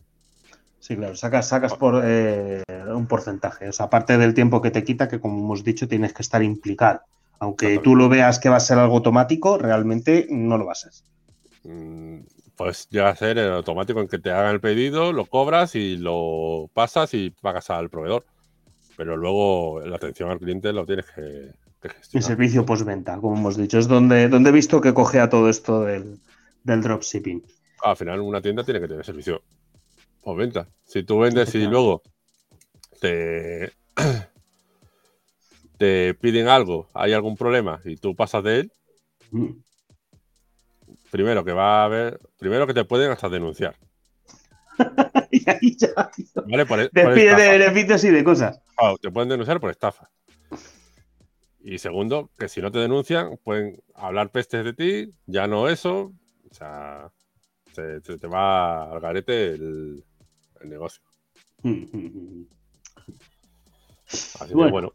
[0.81, 2.61] Sí, claro, sacas, sacas por eh,
[2.93, 3.69] un porcentaje.
[3.69, 6.43] O sea, aparte del tiempo que te quita, que como hemos dicho, tienes que estar
[6.43, 7.03] implicado.
[7.39, 10.75] Aunque tú lo veas que va a ser algo automático, realmente no lo va a
[10.75, 10.91] ser.
[11.63, 12.23] Mm,
[12.55, 15.97] pues llega a ser el automático en que te hagan el pedido, lo cobras y
[15.97, 18.25] lo pasas y pagas al proveedor
[18.95, 22.09] pero luego la atención al cliente lo tienes que, gestionar.
[22.13, 25.49] El servicio postventa, como hemos dicho, es donde, donde he visto que coge a todo
[25.49, 26.19] esto del,
[26.63, 27.43] dropshipping.
[27.83, 29.41] Al final, una tienda tiene que tener servicio
[30.23, 30.67] postventa.
[30.85, 32.01] Si tú vendes y luego
[33.01, 33.73] te,
[35.77, 38.71] te piden algo, hay algún problema y tú pasas de él.
[41.13, 43.75] Primero que va a haber, primero que te pueden hasta denunciar.
[45.31, 46.09] y ahí ya.
[46.47, 48.59] Vale, Despide de beneficios y de cosas.
[48.99, 50.09] te pueden denunciar por estafa.
[51.63, 56.11] Y segundo, que si no te denuncian, pueden hablar pestes de ti, ya no eso.
[56.49, 57.11] O sea,
[57.75, 60.03] te, te, va al garete el,
[60.65, 61.03] negocio.
[64.39, 64.93] Así bueno, bueno,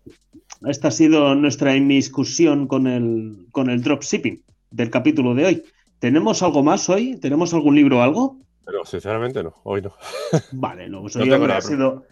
[0.66, 4.42] Esta ha sido nuestra inmiscusión con el, con el dropshipping
[4.72, 5.62] del capítulo de hoy.
[5.98, 7.16] ¿Tenemos algo más hoy?
[7.16, 8.36] ¿Tenemos algún libro o algo?
[8.64, 9.92] Pero sinceramente no, hoy no.
[10.52, 12.04] Vale, no, pues ha, sido,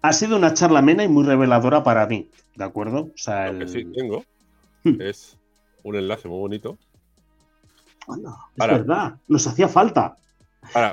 [0.00, 3.10] ha sido una charla amena y muy reveladora para mí, ¿de acuerdo?
[3.14, 4.24] O sea, Lo que sí tengo
[4.84, 5.00] hmm.
[5.00, 5.36] es
[5.82, 6.78] un enlace muy bonito.
[8.56, 10.16] es verdad, nos hacía falta.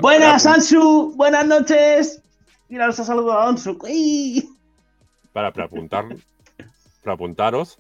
[0.02, 2.22] Buenas, Ansu, buenas noches.
[2.68, 3.78] Mira, nos ha saludado a Ansu.
[5.32, 6.06] Para, para, apuntar,
[7.04, 7.80] para apuntaros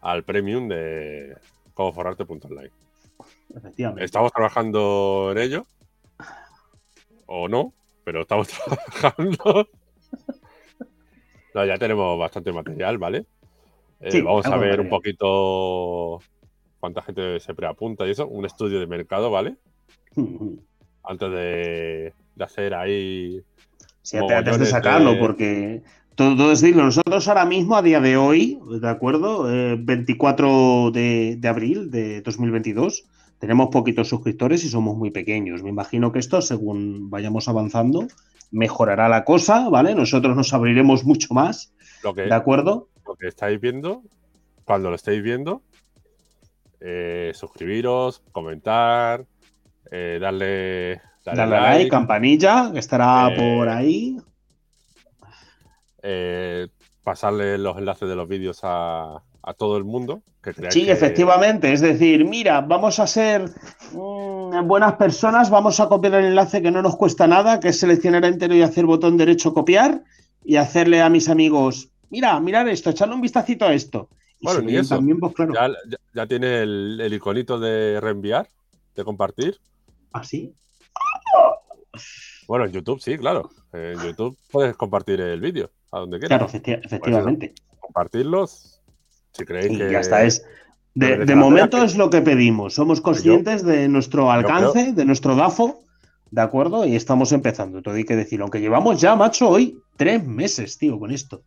[0.00, 1.36] al premium de
[1.74, 2.70] cómo forrarte.online.
[3.54, 4.04] Efectivamente.
[4.04, 5.66] Estamos trabajando en ello
[7.26, 7.74] o no,
[8.04, 8.48] pero estamos
[9.00, 9.68] trabajando.
[11.54, 13.26] no, ya tenemos bastante material, ¿vale?
[14.00, 16.20] Eh, vamos a ver un poquito
[16.78, 19.56] cuánta gente se preapunta y eso, un estudio de mercado, ¿vale?
[21.02, 23.42] Antes de, hacer ahí.
[24.02, 25.82] Sí, antes de sacarlo, porque
[26.14, 29.44] todo, es decirlo, nosotros ahora mismo, a día de hoy, ¿de acuerdo?
[29.44, 33.04] 24 eh, de, abril de 2022,
[33.38, 35.62] tenemos poquitos suscriptores y somos muy pequeños.
[35.62, 38.08] Me imagino que esto, según vayamos avanzando,
[38.50, 39.94] mejorará la cosa, ¿vale?
[39.94, 41.72] Nosotros nos abriremos mucho más.
[42.14, 42.88] ¿De acuerdo?
[43.06, 44.02] Lo que estáis viendo,
[44.64, 45.62] cuando lo estéis viendo,
[46.80, 49.24] eh, suscribiros, comentar,
[49.90, 54.16] eh, darle, darle, like, campanilla, que estará eh, por ahí.
[57.02, 60.22] pasarle los enlaces de los vídeos a, a todo el mundo.
[60.42, 61.72] Que sí, efectivamente.
[61.72, 63.50] Es decir, mira, vamos a ser
[63.92, 67.80] mm, buenas personas, vamos a copiar el enlace que no nos cuesta nada, que es
[67.80, 70.04] seleccionar entero y hacer botón derecho copiar
[70.44, 74.10] y hacerle a mis amigos, mira, mirar esto, echarle un vistacito a esto.
[74.42, 74.96] bueno, ni eso.
[74.96, 75.54] También, pues, claro.
[76.14, 78.48] ya, tiene el, iconito de reenviar,
[78.94, 79.58] de compartir.
[80.12, 80.52] ¿Ah, sí?
[82.46, 83.48] Bueno, en YouTube sí, claro.
[83.72, 86.38] En YouTube puedes compartir el vídeo a donde quieras.
[86.38, 87.54] Claro, pues efectivamente.
[87.80, 88.77] compartirlos
[89.38, 89.90] si creéis que...
[89.90, 90.44] Ya está, es...
[90.94, 92.74] De, momento es lo que pedimos.
[92.74, 95.80] Somos conscientes de nuestro alcance, de nuestro DAFO,
[96.30, 96.84] ¿de acuerdo?
[96.84, 98.46] Y estamos empezando, todo hay que decirlo.
[98.46, 101.42] Aunque llevamos ya, macho, hoy tres meses, tío, con esto.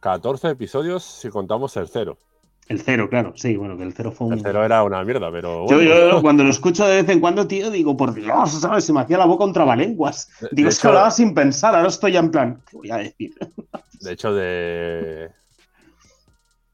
[0.00, 2.18] 14 episodios si contamos el cero.
[2.66, 4.32] El cero, claro, sí, bueno, que el cero fue un.
[4.34, 5.66] El cero era una mierda, pero.
[5.68, 6.10] Yo, bueno.
[6.10, 8.84] yo cuando lo escucho de vez en cuando, tío, digo, por Dios, ¿sabes?
[8.84, 10.28] Se me hacía la boca un trabalenguas.
[10.40, 12.90] De- Digo, de es que hablaba sin pensar, ahora estoy ya en plan, ¿qué voy
[12.90, 13.34] a decir?
[14.00, 15.30] De hecho, de.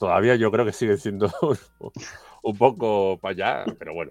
[0.01, 1.31] Todavía yo creo que sigue siendo
[2.43, 4.11] un poco para allá, pero bueno.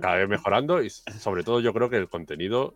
[0.00, 2.74] Cada vez mejorando y sobre todo yo creo que el contenido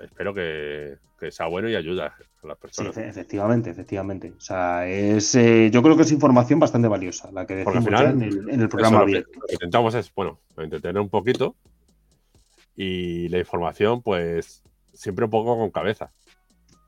[0.00, 2.96] espero que, que sea bueno y ayude a las personas.
[2.96, 4.32] efe- efectivamente, efectivamente.
[4.36, 7.98] O sea, es, eh, yo creo que es información bastante valiosa la que decimos ya
[7.98, 11.00] final, en el, en el Eso programa lo, que, lo que intentamos es, bueno, entretener
[11.02, 11.56] un poquito
[12.76, 14.62] y la información, pues,
[14.94, 16.12] siempre un poco con cabeza.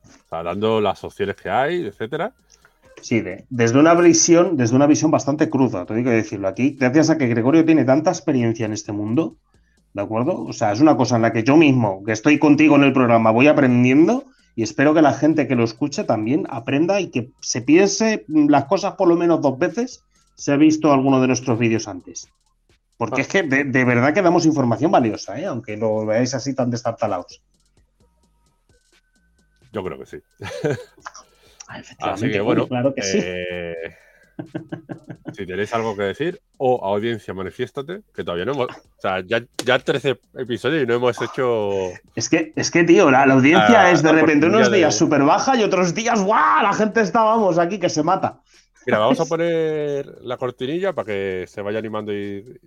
[0.04, 2.32] O sea, dando las opciones que hay, etcétera.
[3.02, 7.10] Sí, de- desde una visión, desde una visión bastante cruda, tengo que decirlo aquí, gracias
[7.10, 9.36] a que Gregorio tiene tanta experiencia en este mundo,
[9.94, 10.44] ¿de acuerdo?
[10.44, 12.92] O sea, es una cosa en la que yo mismo, que estoy contigo en el
[12.92, 14.24] programa, voy aprendiendo
[14.54, 18.64] y espero que la gente que lo escuche también aprenda y que se piense las
[18.66, 20.02] cosas por lo menos dos veces
[20.34, 22.28] si ha visto alguno de nuestros vídeos antes.
[22.98, 23.24] Porque Ah.
[23.24, 25.46] es que de, de verdad que damos información valiosa, ¿eh?
[25.46, 27.42] aunque lo veáis así tan destartalados.
[29.72, 30.18] Yo creo que sí.
[31.72, 33.18] Ah, Así efectivamente, que bueno, claro que sí.
[33.22, 33.74] eh,
[35.32, 38.66] si tenéis algo que decir, o audiencia, manifiéstate, que todavía no hemos.
[38.70, 41.70] O sea, ya, ya 13 episodios y no hemos hecho.
[42.16, 44.76] Es que, es que, tío, la, la audiencia Ah, es de repente unos oportunidad de-
[44.78, 46.62] días súper baja y otros días, ¡guau!
[46.62, 48.40] La gente está, vamos, aquí que se mata.
[48.86, 52.58] Mira, vamos a poner la cortinilla para que se vaya animando y,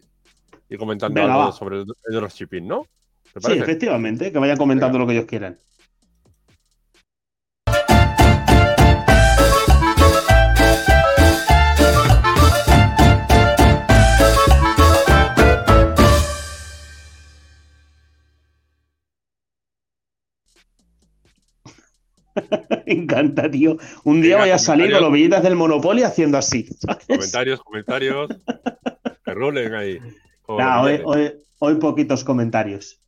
[0.69, 1.51] y comentando Venga, algo va.
[1.51, 2.85] sobre el, el dropshipping, ¿no?
[3.33, 5.57] ¿Te Sí, efectivamente, que vayan comentando lo que ellos quieran.
[22.87, 23.77] Me encanta, tío.
[24.03, 26.65] Un día Venga, voy a salir con los billetes del Monopoly haciendo así.
[26.79, 27.05] ¿sabes?
[27.07, 28.27] Comentarios, comentarios.
[29.25, 29.99] que rulen ahí.
[30.47, 32.99] Nah, hoy, hoy- hoy poquitos comentarios.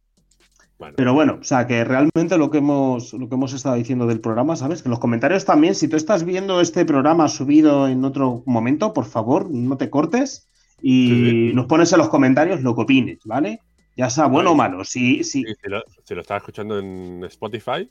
[0.78, 4.08] Bueno, Pero bueno, o sea, que realmente lo que hemos, lo que hemos estado diciendo
[4.08, 4.84] del programa, ¿sabes?
[4.84, 9.06] Que los comentarios también, si tú estás viendo este programa subido en otro momento, por
[9.06, 10.50] favor, no te cortes
[10.82, 11.52] y Sí, sí.
[11.54, 13.62] nos pones en los comentarios lo que opines, ¿vale?
[13.96, 14.84] Ya sea bueno o malo.
[14.84, 17.90] Si, si, y si lo, si lo estás escuchando en Spotify,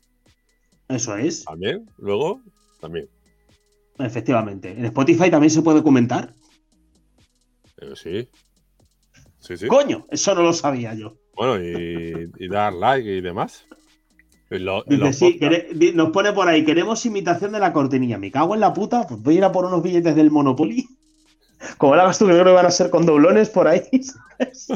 [0.89, 2.41] eso es, también, luego,
[2.81, 3.09] también.
[3.99, 4.71] efectivamente.
[4.73, 6.35] En Spotify también se puede comentar.
[7.79, 8.29] Eh, sí.
[9.41, 9.67] Sí, sí.
[9.67, 11.17] Coño, eso no lo sabía yo.
[11.35, 13.67] Bueno, y, y dar like y demás.
[14.51, 15.41] Lo- Dice, sí,
[15.95, 18.19] nos pone por ahí, queremos imitación de la cortinilla.
[18.19, 20.87] Me cago en la puta, pues voy a ir a por unos billetes del Monopoly.
[21.79, 23.83] Como lo hagas tú, que creo que van a ser con doblones por ahí.
[24.39, 24.69] ¿sabes?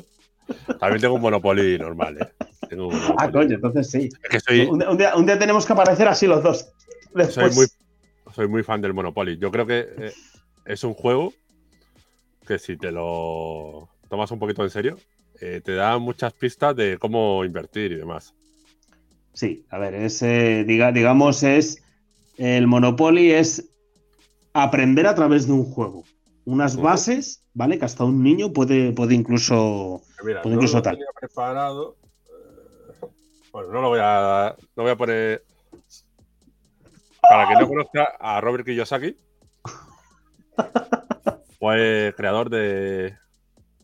[0.80, 2.28] También tengo un Monopoly normal, ¿eh?
[2.68, 2.96] Tengo Ah,
[3.26, 3.32] Monopoly.
[3.32, 4.08] coño, entonces sí.
[4.22, 6.70] Es que soy, Un, día, un día- un día tenemos que aparecer así los dos.
[7.30, 7.66] soy, muy,
[8.34, 9.38] soy muy fan del Monopoly.
[9.38, 10.12] Yo creo que eh,
[10.66, 11.32] es un juego
[12.46, 14.96] que si te lo tomas un poquito en serio,
[15.40, 18.34] eh, te da muchas pistas de cómo invertir y demás.
[19.34, 21.82] Sí, a ver, es, eh, diga- digamos, es.
[22.38, 23.68] El Monopoly es
[24.52, 26.04] aprender a través de un juego.
[26.44, 27.78] Unas bases, ¿vale?
[27.78, 30.02] Que hasta un niño puede, puede incluso.
[30.24, 30.94] Mira, no incluso lo tal.
[30.94, 31.96] tenía preparado.
[33.58, 35.42] Bueno, no lo voy a, no voy a poner.
[37.20, 39.16] Para quien no conozca a Robert Kiyosaki,
[41.58, 43.16] fue creador de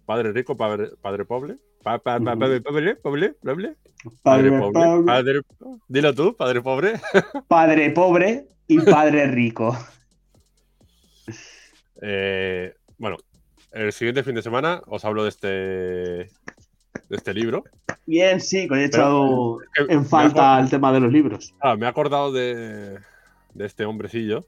[0.07, 1.57] Padre Rico, Padre, padre Pobre.
[1.83, 2.39] Pa- pa- pa- Ujú.
[2.39, 3.77] padre Pobre, Pobre, Pobre, Padre,
[4.23, 5.41] Padre Pobre, pobre, Padre.
[5.89, 6.93] Dilo tú, Padre Pobre.
[7.49, 9.77] padre pobre y padre rico.
[12.01, 13.17] Eh, bueno,
[13.73, 16.31] el siguiente fin de semana os hablo de este,
[17.09, 17.65] de este libro.
[18.07, 21.55] Bien, sí, que he echado en falta el tema de los libros.
[21.61, 22.99] Ah, me he acordado de,
[23.55, 24.47] de este hombrecillo.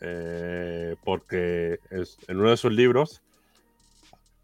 [0.00, 3.20] eh, porque es- en uno de sus libros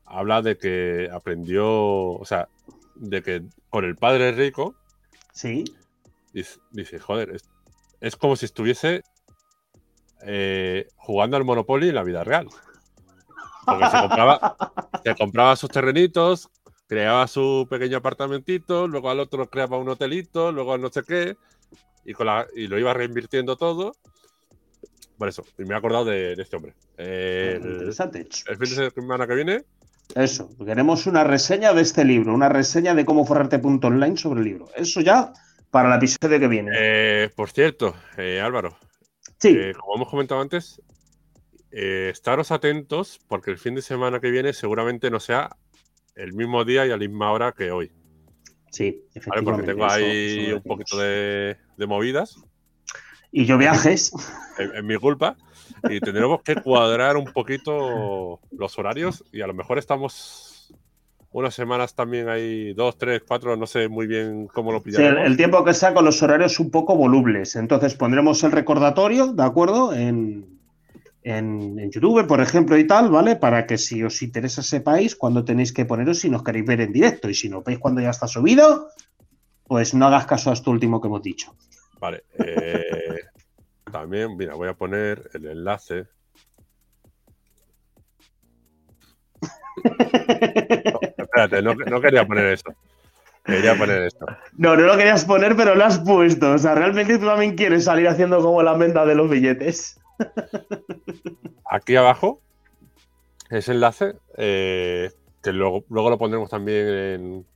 [0.04, 1.64] habla de que aprendió,
[2.14, 2.48] o sea,
[2.96, 4.74] de que con el padre rico,
[5.32, 5.62] Sí.
[6.32, 7.42] dice, dice, joder, es,
[8.00, 9.02] es como si estuviese
[10.26, 12.48] eh, jugando al Monopoly en la vida real.
[13.64, 14.56] Porque se compraba,
[15.04, 16.48] se compraba sus terrenitos,
[16.86, 21.36] creaba su pequeño apartamentito, luego al otro creaba un hotelito, luego al no sé qué,
[22.04, 23.94] y, con la, y lo iba reinvirtiendo todo.
[25.18, 26.74] Por eso, y me he acordado de, de este hombre.
[26.98, 28.26] Eh, el, Interesante.
[28.48, 29.64] el fin de semana que viene,
[30.16, 34.68] Eso, queremos una reseña de este libro, una reseña de cómo forrarte.online sobre el libro.
[34.76, 35.32] Eso ya
[35.70, 36.70] para el episodio que viene.
[36.76, 38.76] eh, por cierto, eh, Álvaro,
[39.38, 40.80] sí, eh, como hemos comentado antes,
[41.76, 45.56] eh, estaros atentos porque el fin de semana que viene seguramente no sea
[46.14, 47.90] el mismo día y a la misma hora que hoy.
[48.70, 49.42] sí, ¿vale?
[49.42, 49.72] Porque efectivamente.
[49.72, 52.36] tengo ahí un poquito de, de movidas.
[53.32, 54.12] Y yo viajes.
[54.56, 55.36] Es, mi culpa.
[55.90, 60.72] Y tendremos que cuadrar un poquito los horarios y a lo mejor estamos
[61.32, 65.22] unas semanas también hay dos, tres, cuatro, no sé muy bien cómo lo pillaremos.
[65.22, 67.56] Sí, el, tiempo que sea con los horarios un poco volubles.
[67.56, 69.92] Entonces pondremos el recordatorio, ¿de acuerdo?
[69.92, 70.53] En,
[71.24, 73.36] en, YouTube, por ejemplo, y tal, ¿vale?
[73.36, 76.92] Para que si os interesa sepáis cuándo tenéis que poneros si nos queréis ver en
[76.92, 77.30] directo.
[77.30, 78.90] Y si no veis cuando ya está subido,
[79.66, 81.56] pues no hagas caso a esto último que hemos dicho.
[81.98, 82.24] Vale.
[82.38, 83.20] Eh,
[83.92, 86.06] también, mira, voy a poner el enlace.
[91.16, 92.74] espérate, no, quería poner eso.
[93.44, 94.26] Quería poner esto.
[94.56, 96.52] No, no lo querías poner, pero lo has puesto.
[96.52, 99.98] O sea, realmente tú también quieres salir haciendo como la venta de los billetes.
[101.64, 102.40] Aquí abajo,
[103.50, 105.10] ese enlace, eh,
[105.42, 107.46] que luego, luego lo pondremos también en,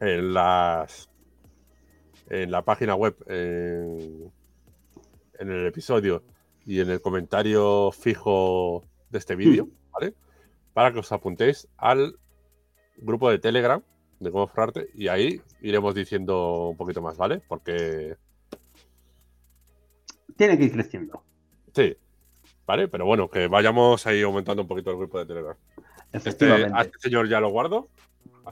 [0.00, 1.08] en las
[2.30, 4.32] en la página web, en,
[5.38, 6.22] el episodio
[6.66, 9.90] y en el comentario fijo de este vídeo, mm.
[9.92, 10.14] ¿vale?
[10.74, 12.18] Para que os apuntéis al
[12.96, 13.82] grupo de Telegram
[14.20, 17.40] de cómo forrarte y ahí iremos diciendo un poquito más, ¿vale?
[17.48, 18.16] Porque...
[20.38, 21.24] Tiene que ir creciendo.
[21.74, 21.96] Sí,
[22.64, 22.86] ¿vale?
[22.86, 25.56] Pero bueno, que vayamos ahí aumentando un poquito el grupo de Telegram.
[26.12, 27.88] Este, a este señor ya lo guardo.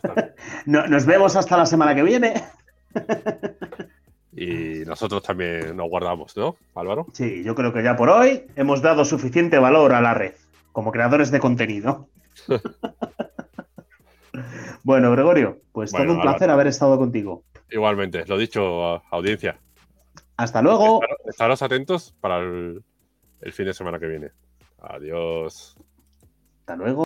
[0.66, 2.34] nos vemos hasta la semana que viene.
[4.38, 7.06] Y nosotros también nos guardamos, ¿no, Álvaro?
[7.14, 10.34] Sí, yo creo que ya por hoy hemos dado suficiente valor a la red,
[10.72, 12.10] como creadores de contenido.
[14.84, 17.44] bueno, Gregorio, pues todo un placer haber estado contigo.
[17.70, 19.58] Igualmente, lo dicho, audiencia.
[20.36, 21.00] Hasta luego.
[21.24, 22.82] Estaros atentos para el
[23.52, 24.30] fin de semana que viene.
[24.78, 25.76] Adiós.
[26.60, 27.05] Hasta luego.